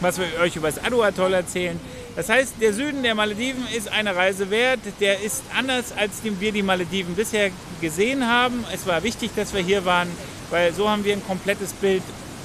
was 0.00 0.18
wir 0.18 0.26
euch 0.40 0.56
über 0.56 0.70
das 0.70 0.82
Adu 0.82 1.02
Atoll 1.02 1.34
erzählen. 1.34 1.78
Das 2.16 2.28
heißt, 2.28 2.54
der 2.60 2.72
Süden 2.72 3.02
der 3.02 3.14
Malediven 3.14 3.66
ist 3.76 3.90
eine 3.90 4.16
Reise 4.16 4.50
wert. 4.50 4.80
Der 5.00 5.20
ist 5.20 5.42
anders, 5.56 5.92
als 5.96 6.22
wir 6.22 6.52
die 6.52 6.62
Malediven 6.62 7.14
bisher 7.14 7.50
gesehen 7.80 8.26
haben. 8.26 8.64
Es 8.72 8.86
war 8.86 9.02
wichtig, 9.02 9.30
dass 9.36 9.54
wir 9.54 9.60
hier 9.60 9.84
waren, 9.84 10.08
weil 10.50 10.72
so 10.72 10.88
haben 10.88 11.04
wir 11.04 11.12
ein 11.12 11.24
komplettes 11.24 11.72
Bild, 11.72 12.02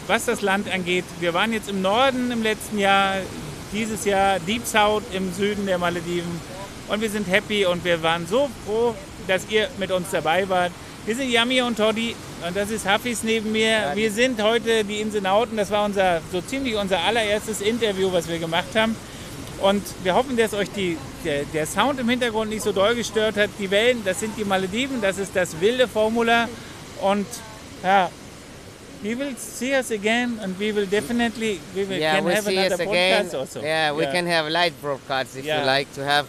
was 0.07 0.25
das 0.25 0.41
Land 0.41 0.71
angeht. 0.71 1.05
Wir 1.19 1.33
waren 1.33 1.51
jetzt 1.51 1.69
im 1.69 1.81
Norden 1.81 2.31
im 2.31 2.43
letzten 2.43 2.77
Jahr, 2.77 3.15
dieses 3.73 4.05
Jahr 4.05 4.39
Deep 4.39 4.65
South 4.65 5.03
im 5.13 5.33
Süden 5.33 5.65
der 5.65 5.77
Malediven. 5.77 6.39
Und 6.87 7.01
wir 7.01 7.09
sind 7.09 7.27
happy 7.27 7.65
und 7.65 7.83
wir 7.83 8.03
waren 8.03 8.27
so 8.27 8.49
froh, 8.65 8.93
dass 9.27 9.49
ihr 9.49 9.67
mit 9.77 9.91
uns 9.91 10.07
dabei 10.11 10.47
wart. 10.47 10.71
Wir 11.05 11.15
sind 11.15 11.29
Yami 11.29 11.61
und 11.61 11.77
Toddy 11.77 12.15
und 12.47 12.55
das 12.57 12.71
ist 12.71 12.87
Hafis 12.87 13.21
neben 13.21 13.51
mir. 13.51 13.91
Wir 13.93 14.11
sind 14.11 14.41
heute 14.41 14.83
die 14.83 15.01
Insenauten. 15.01 15.55
Das 15.55 15.69
war 15.69 15.85
unser, 15.85 16.19
so 16.31 16.41
ziemlich 16.41 16.75
unser 16.75 16.99
allererstes 16.99 17.61
Interview, 17.61 18.11
was 18.11 18.27
wir 18.27 18.39
gemacht 18.39 18.75
haben. 18.75 18.95
Und 19.61 19.83
wir 20.03 20.15
hoffen, 20.15 20.35
dass 20.35 20.55
euch 20.55 20.69
die, 20.71 20.97
der, 21.23 21.43
der, 21.45 21.67
Sound 21.67 21.99
im 21.99 22.09
Hintergrund 22.09 22.49
nicht 22.49 22.63
so 22.63 22.71
doll 22.71 22.95
gestört 22.95 23.37
hat. 23.37 23.51
Die 23.59 23.69
Wellen, 23.69 24.01
das 24.03 24.19
sind 24.19 24.35
die 24.35 24.43
Malediven, 24.45 24.99
das 24.99 25.19
ist 25.19 25.35
das 25.35 25.59
wilde 25.61 25.87
Formula. 25.87 26.49
Und 27.01 27.27
ja, 27.83 28.09
we 29.03 29.15
will 29.17 29.35
see 29.37 29.73
us 29.75 29.91
again 29.91 30.39
and 30.41 30.59
we 30.59 30.73
will 30.75 30.87
definitely 30.87 31.59
we 31.75 31.87
will 31.87 31.99
Yeah, 31.99 32.15
can 32.15 32.25
we'll 32.25 32.35
have 32.35 32.45
see 32.45 32.57
another 32.57 32.83
us 32.83 32.89
again. 32.89 33.25
podcast 33.27 33.35
also. 33.35 33.61
Yeah, 33.61 33.95
we 33.95 34.05
can 34.07 34.25
have 34.27 34.49
light 34.49 34.73
broadcasts 34.81 35.35
if 35.35 35.45
Yeah. 35.45 35.59
you 35.59 35.65
like 35.67 35.87
to 35.93 36.03
have, 36.03 36.25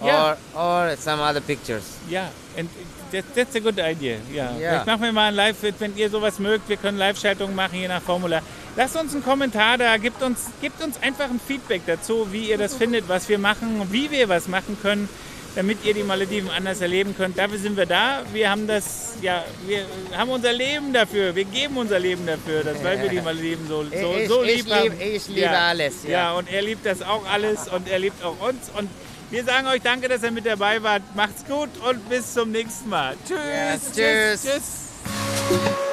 or 0.00 0.06
Yeah. 0.06 0.36
or 0.54 0.96
some 0.96 1.20
other 1.20 1.40
pictures. 1.40 1.82
Ja, 2.08 2.28
and 2.56 2.68
that, 3.12 3.24
that's 3.34 3.54
a 3.56 3.60
good 3.60 3.78
idea. 3.78 4.16
Ja. 4.32 4.44
Ja. 4.44 4.56
Vielleicht 4.58 4.86
machen 4.86 5.02
wir 5.02 5.12
mal 5.12 5.28
ein 5.28 5.34
Live, 5.34 5.56
wenn 5.78 5.96
ihr 5.96 6.10
sowas 6.10 6.38
mögt. 6.38 6.68
Wir 6.68 6.76
können 6.76 6.98
Live-Schaltungen 6.98 7.54
machen, 7.54 7.78
je 7.78 7.88
nach 7.88 8.02
Formula. 8.02 8.40
Lasst 8.76 8.96
uns 8.96 9.12
einen 9.14 9.22
Kommentar 9.24 9.78
da, 9.78 9.96
gebt 9.98 10.22
uns, 10.22 10.46
gebt 10.60 10.82
uns 10.82 11.00
einfach 11.02 11.28
ein 11.30 11.40
Feedback 11.46 11.82
dazu, 11.86 12.28
wie 12.32 12.50
ihr 12.50 12.58
das 12.58 12.74
findet, 12.74 13.08
was 13.08 13.28
wir 13.28 13.38
machen, 13.38 13.86
wie 13.90 14.10
wir 14.10 14.28
was 14.28 14.48
machen 14.48 14.78
können, 14.80 15.08
damit 15.54 15.84
ihr 15.84 15.92
die 15.92 16.02
Malediven 16.02 16.48
anders 16.50 16.80
erleben 16.80 17.14
könnt. 17.14 17.36
Dafür 17.36 17.58
sind 17.58 17.76
wir 17.76 17.84
da. 17.84 18.22
Wir 18.32 18.50
haben 18.50 18.66
das, 18.66 19.16
ja, 19.20 19.44
wir 19.66 19.84
haben 20.16 20.30
unser 20.30 20.54
Leben 20.54 20.94
dafür. 20.94 21.34
Wir 21.36 21.44
geben 21.44 21.76
unser 21.76 21.98
Leben 21.98 22.26
dafür, 22.26 22.64
dass, 22.64 22.82
weil 22.82 23.02
wir 23.02 23.10
die 23.10 23.20
Malediven 23.20 23.68
so, 23.68 23.82
so, 23.84 24.14
Ich- 24.18 24.28
so 24.28 24.42
ich 24.42 24.56
lieb 24.56 24.64
lieb- 24.64 24.74
haben. 24.74 25.00
ich 25.02 25.28
liebe 25.28 25.50
alles, 25.50 26.04
ja. 26.04 26.10
ja, 26.10 26.32
und 26.32 26.50
er 26.50 26.62
liebt 26.62 26.86
das 26.86 27.02
auch 27.02 27.26
alles 27.30 27.68
und 27.68 27.86
er 27.90 27.98
liebt 27.98 28.24
auch 28.24 28.40
uns. 28.40 28.70
Und 28.78 28.88
wir 29.32 29.44
sagen 29.44 29.66
euch 29.66 29.82
danke, 29.82 30.08
dass 30.08 30.22
ihr 30.22 30.30
mit 30.30 30.46
dabei 30.46 30.82
wart. 30.82 31.02
Macht's 31.14 31.44
gut 31.44 31.70
und 31.88 32.08
bis 32.08 32.34
zum 32.34 32.52
nächsten 32.52 32.88
Mal. 32.88 33.16
Tschüss. 33.26 33.96
Yes, 33.96 34.42
tschüss. 34.42 34.52
tschüss. 34.52 35.91